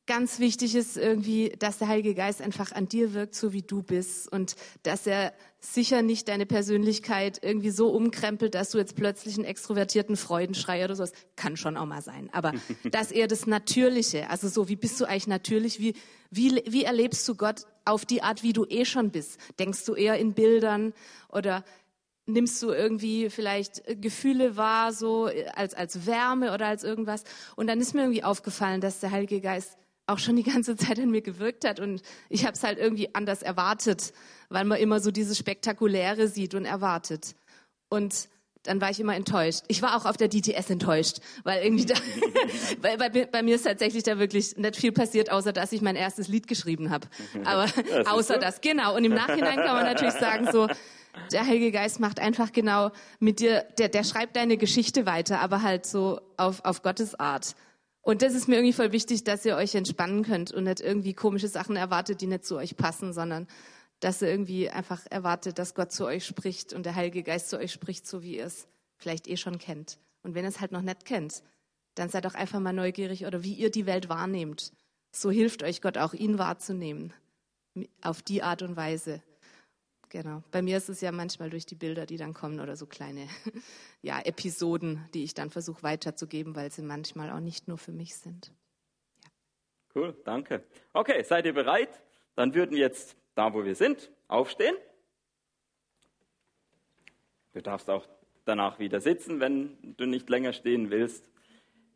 ganz 0.06 0.40
wichtig 0.40 0.74
ist 0.74 0.96
irgendwie, 0.96 1.50
dass 1.58 1.78
der 1.78 1.88
Heilige 1.88 2.14
Geist 2.14 2.42
einfach 2.42 2.72
an 2.72 2.88
dir 2.88 3.14
wirkt, 3.14 3.34
so 3.34 3.52
wie 3.52 3.62
du 3.62 3.82
bist 3.82 4.30
und 4.30 4.56
dass 4.82 5.06
er 5.06 5.32
sicher 5.60 6.02
nicht 6.02 6.28
deine 6.28 6.44
Persönlichkeit 6.44 7.38
irgendwie 7.42 7.70
so 7.70 7.90
umkrempelt, 7.90 8.54
dass 8.54 8.70
du 8.70 8.78
jetzt 8.78 8.96
plötzlich 8.96 9.36
einen 9.36 9.44
extrovertierten 9.44 10.16
Freudenschrei 10.16 10.84
oder 10.84 10.96
sowas, 10.96 11.12
kann 11.36 11.56
schon 11.56 11.76
auch 11.76 11.86
mal 11.86 12.02
sein, 12.02 12.30
aber 12.32 12.52
dass 12.90 13.12
er 13.12 13.28
das 13.28 13.46
Natürliche, 13.46 14.28
also 14.28 14.48
so, 14.48 14.68
wie 14.68 14.76
bist 14.76 15.00
du 15.00 15.04
eigentlich 15.04 15.28
natürlich, 15.28 15.78
wie, 15.78 15.94
wie, 16.30 16.62
wie 16.66 16.84
erlebst 16.84 17.28
du 17.28 17.36
Gott 17.36 17.66
auf 17.84 18.04
die 18.04 18.22
Art, 18.22 18.42
wie 18.42 18.52
du 18.52 18.64
eh 18.64 18.84
schon 18.84 19.10
bist? 19.10 19.38
Denkst 19.58 19.84
du 19.84 19.94
eher 19.94 20.18
in 20.18 20.34
Bildern 20.34 20.94
oder 21.28 21.64
nimmst 22.26 22.62
du 22.62 22.70
irgendwie 22.70 23.30
vielleicht 23.30 23.82
Gefühle 24.00 24.56
wahr, 24.56 24.92
so 24.92 25.28
als, 25.54 25.74
als 25.74 26.06
Wärme 26.06 26.54
oder 26.54 26.66
als 26.66 26.84
irgendwas. 26.84 27.24
Und 27.56 27.66
dann 27.66 27.80
ist 27.80 27.94
mir 27.94 28.02
irgendwie 28.02 28.24
aufgefallen, 28.24 28.80
dass 28.80 29.00
der 29.00 29.10
Heilige 29.10 29.40
Geist 29.40 29.76
auch 30.06 30.18
schon 30.18 30.36
die 30.36 30.42
ganze 30.42 30.76
Zeit 30.76 30.98
an 30.98 31.10
mir 31.10 31.22
gewirkt 31.22 31.66
hat 31.66 31.80
und 31.80 32.02
ich 32.28 32.44
habe 32.44 32.54
es 32.54 32.62
halt 32.62 32.78
irgendwie 32.78 33.14
anders 33.14 33.42
erwartet, 33.42 34.12
weil 34.48 34.64
man 34.64 34.78
immer 34.78 35.00
so 35.00 35.10
dieses 35.10 35.38
Spektakuläre 35.38 36.28
sieht 36.28 36.54
und 36.54 36.64
erwartet. 36.64 37.34
Und 37.88 38.28
dann 38.64 38.80
war 38.80 38.90
ich 38.90 39.00
immer 39.00 39.16
enttäuscht. 39.16 39.64
Ich 39.68 39.82
war 39.82 39.96
auch 39.96 40.04
auf 40.04 40.16
der 40.16 40.28
DTS 40.28 40.70
enttäuscht, 40.70 41.18
weil 41.42 41.64
irgendwie 41.64 41.86
da, 41.86 41.94
weil 42.80 42.96
bei, 42.96 43.26
bei, 43.26 43.42
mir 43.42 43.56
ist 43.56 43.64
tatsächlich 43.64 44.02
da 44.04 44.18
wirklich 44.18 44.56
nicht 44.56 44.76
viel 44.76 44.92
passiert, 44.92 45.30
außer 45.30 45.52
dass 45.52 45.72
ich 45.72 45.82
mein 45.82 45.96
erstes 45.96 46.28
Lied 46.28 46.46
geschrieben 46.46 46.90
habe. 46.90 47.08
Aber 47.44 47.66
das 47.66 48.06
außer 48.06 48.38
das, 48.38 48.60
genau. 48.60 48.96
Und 48.96 49.04
im 49.04 49.14
Nachhinein 49.14 49.56
kann 49.56 49.74
man 49.74 49.84
natürlich 49.84 50.14
sagen 50.14 50.48
so, 50.52 50.68
der 51.32 51.46
Heilige 51.46 51.72
Geist 51.72 52.00
macht 52.00 52.20
einfach 52.20 52.52
genau 52.52 52.90
mit 53.18 53.40
dir, 53.40 53.66
der, 53.78 53.88
der 53.88 54.04
schreibt 54.04 54.36
deine 54.36 54.56
Geschichte 54.56 55.06
weiter, 55.06 55.40
aber 55.40 55.62
halt 55.62 55.84
so 55.84 56.20
auf, 56.36 56.64
auf 56.64 56.82
Gottes 56.82 57.18
Art. 57.18 57.54
Und 58.02 58.22
das 58.22 58.34
ist 58.34 58.48
mir 58.48 58.56
irgendwie 58.56 58.72
voll 58.72 58.92
wichtig, 58.92 59.24
dass 59.24 59.44
ihr 59.44 59.56
euch 59.56 59.74
entspannen 59.76 60.24
könnt 60.24 60.52
und 60.52 60.64
nicht 60.64 60.80
irgendwie 60.80 61.14
komische 61.14 61.48
Sachen 61.48 61.76
erwartet, 61.76 62.20
die 62.20 62.26
nicht 62.26 62.44
zu 62.44 62.56
euch 62.56 62.76
passen, 62.76 63.12
sondern 63.12 63.46
dass 64.00 64.20
ihr 64.20 64.28
irgendwie 64.28 64.68
einfach 64.68 65.06
erwartet, 65.08 65.58
dass 65.60 65.74
Gott 65.74 65.92
zu 65.92 66.04
euch 66.04 66.26
spricht 66.26 66.72
und 66.72 66.84
der 66.84 66.96
Heilige 66.96 67.22
Geist 67.22 67.48
zu 67.48 67.58
euch 67.58 67.72
spricht, 67.72 68.06
so 68.06 68.22
wie 68.22 68.36
ihr 68.36 68.46
es 68.46 68.66
vielleicht 68.96 69.28
eh 69.28 69.36
schon 69.36 69.58
kennt. 69.58 69.98
Und 70.24 70.34
wenn 70.34 70.44
ihr 70.44 70.48
es 70.48 70.60
halt 70.60 70.72
noch 70.72 70.82
nicht 70.82 71.04
kennt, 71.04 71.44
dann 71.94 72.08
seid 72.08 72.24
doch 72.24 72.34
einfach 72.34 72.58
mal 72.58 72.72
neugierig 72.72 73.24
oder 73.26 73.44
wie 73.44 73.54
ihr 73.54 73.70
die 73.70 73.86
Welt 73.86 74.08
wahrnehmt. 74.08 74.72
So 75.12 75.30
hilft 75.30 75.62
euch 75.62 75.80
Gott 75.80 75.98
auch, 75.98 76.14
ihn 76.14 76.38
wahrzunehmen. 76.38 77.12
Auf 78.02 78.22
die 78.22 78.42
Art 78.42 78.62
und 78.62 78.76
Weise. 78.76 79.22
Genau. 80.12 80.42
Bei 80.50 80.60
mir 80.60 80.76
ist 80.76 80.90
es 80.90 81.00
ja 81.00 81.10
manchmal 81.10 81.48
durch 81.48 81.64
die 81.64 81.74
Bilder, 81.74 82.04
die 82.04 82.18
dann 82.18 82.34
kommen 82.34 82.60
oder 82.60 82.76
so 82.76 82.84
kleine 82.84 83.28
ja, 84.02 84.20
Episoden, 84.20 85.08
die 85.14 85.24
ich 85.24 85.32
dann 85.32 85.48
versuche 85.48 85.82
weiterzugeben, 85.82 86.54
weil 86.54 86.70
sie 86.70 86.82
manchmal 86.82 87.30
auch 87.30 87.40
nicht 87.40 87.66
nur 87.66 87.78
für 87.78 87.92
mich 87.92 88.14
sind. 88.14 88.52
Ja. 89.24 89.30
Cool, 89.94 90.14
danke. 90.24 90.64
Okay, 90.92 91.22
seid 91.22 91.46
ihr 91.46 91.54
bereit? 91.54 92.02
Dann 92.34 92.54
würden 92.54 92.76
jetzt 92.76 93.16
da, 93.34 93.54
wo 93.54 93.64
wir 93.64 93.74
sind, 93.74 94.10
aufstehen. 94.28 94.76
Du 97.54 97.62
darfst 97.62 97.88
auch 97.88 98.06
danach 98.44 98.78
wieder 98.78 99.00
sitzen, 99.00 99.40
wenn 99.40 99.94
du 99.96 100.04
nicht 100.04 100.28
länger 100.28 100.52
stehen 100.52 100.90
willst. 100.90 101.30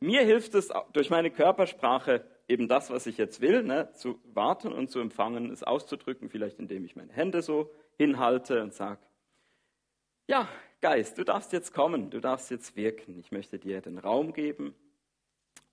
Mir 0.00 0.22
hilft 0.22 0.54
es 0.54 0.70
durch 0.94 1.10
meine 1.10 1.30
Körpersprache 1.30 2.24
eben 2.48 2.66
das, 2.66 2.88
was 2.88 3.06
ich 3.06 3.18
jetzt 3.18 3.42
will, 3.42 3.62
ne, 3.62 3.90
zu 3.92 4.18
warten 4.32 4.72
und 4.72 4.90
zu 4.90 5.00
empfangen, 5.00 5.50
es 5.50 5.62
auszudrücken, 5.62 6.30
vielleicht 6.30 6.58
indem 6.58 6.86
ich 6.86 6.96
meine 6.96 7.12
Hände 7.12 7.42
so 7.42 7.70
hinhalte 7.96 8.62
und 8.62 8.74
sage, 8.74 9.00
ja, 10.26 10.48
Geist, 10.80 11.18
du 11.18 11.24
darfst 11.24 11.52
jetzt 11.52 11.72
kommen, 11.72 12.10
du 12.10 12.20
darfst 12.20 12.50
jetzt 12.50 12.76
wirken. 12.76 13.18
Ich 13.18 13.32
möchte 13.32 13.58
dir 13.58 13.80
den 13.80 13.98
Raum 13.98 14.32
geben. 14.32 14.74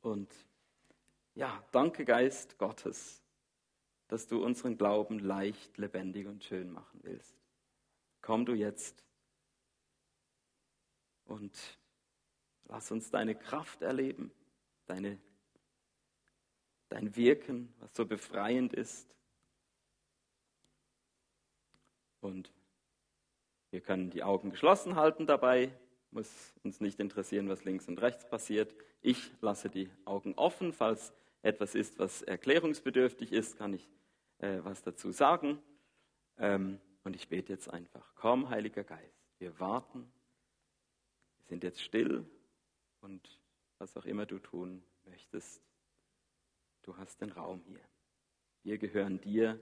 Und 0.01 0.31
ja, 1.35 1.63
danke 1.71 2.05
Geist 2.05 2.57
Gottes, 2.57 3.21
dass 4.07 4.27
du 4.27 4.43
unseren 4.43 4.77
Glauben 4.77 5.19
leicht, 5.19 5.77
lebendig 5.77 6.27
und 6.27 6.43
schön 6.43 6.71
machen 6.71 6.99
willst. 7.03 7.35
Komm 8.21 8.45
du 8.45 8.53
jetzt 8.53 9.03
und 11.25 11.57
lass 12.65 12.91
uns 12.91 13.09
deine 13.09 13.35
Kraft 13.35 13.81
erleben, 13.81 14.31
deine, 14.85 15.19
dein 16.89 17.15
Wirken, 17.15 17.73
was 17.79 17.93
so 17.95 18.05
befreiend 18.05 18.73
ist. 18.73 19.13
Und 22.23 22.51
wir 23.71 23.81
können 23.81 24.09
die 24.09 24.23
Augen 24.23 24.49
geschlossen 24.51 24.95
halten 24.95 25.27
dabei, 25.27 25.71
muss 26.11 26.53
uns 26.63 26.79
nicht 26.79 26.99
interessieren, 26.99 27.49
was 27.49 27.65
links 27.65 27.87
und 27.87 28.01
rechts 28.01 28.27
passiert. 28.27 28.73
Ich 29.01 29.31
lasse 29.41 29.69
die 29.69 29.89
Augen 30.05 30.33
offen, 30.35 30.73
falls 30.73 31.11
etwas 31.41 31.75
ist, 31.75 31.99
was 31.99 32.21
erklärungsbedürftig 32.21 33.33
ist, 33.33 33.57
kann 33.57 33.73
ich 33.73 33.89
äh, 34.37 34.59
was 34.63 34.83
dazu 34.83 35.11
sagen. 35.11 35.59
Ähm, 36.37 36.79
und 37.03 37.15
ich 37.15 37.27
bete 37.27 37.51
jetzt 37.51 37.69
einfach, 37.69 38.13
komm, 38.15 38.49
Heiliger 38.49 38.83
Geist, 38.83 39.27
wir 39.39 39.59
warten, 39.59 40.09
wir 41.39 41.45
sind 41.47 41.63
jetzt 41.63 41.81
still 41.81 42.25
und 43.01 43.41
was 43.79 43.97
auch 43.97 44.05
immer 44.05 44.25
du 44.25 44.39
tun 44.39 44.81
möchtest, 45.03 45.61
du 46.83 46.95
hast 46.95 47.19
den 47.19 47.31
Raum 47.31 47.61
hier. 47.65 47.81
Wir 48.61 48.77
gehören 48.77 49.19
dir 49.19 49.59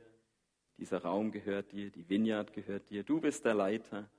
dieser 0.81 1.03
Raum 1.03 1.31
gehört 1.31 1.71
dir, 1.71 1.91
die 1.91 2.09
Vineyard 2.09 2.53
gehört 2.53 2.89
dir. 2.89 3.03
Du 3.03 3.21
bist 3.21 3.45
der 3.45 3.53
Leiter. 3.53 4.09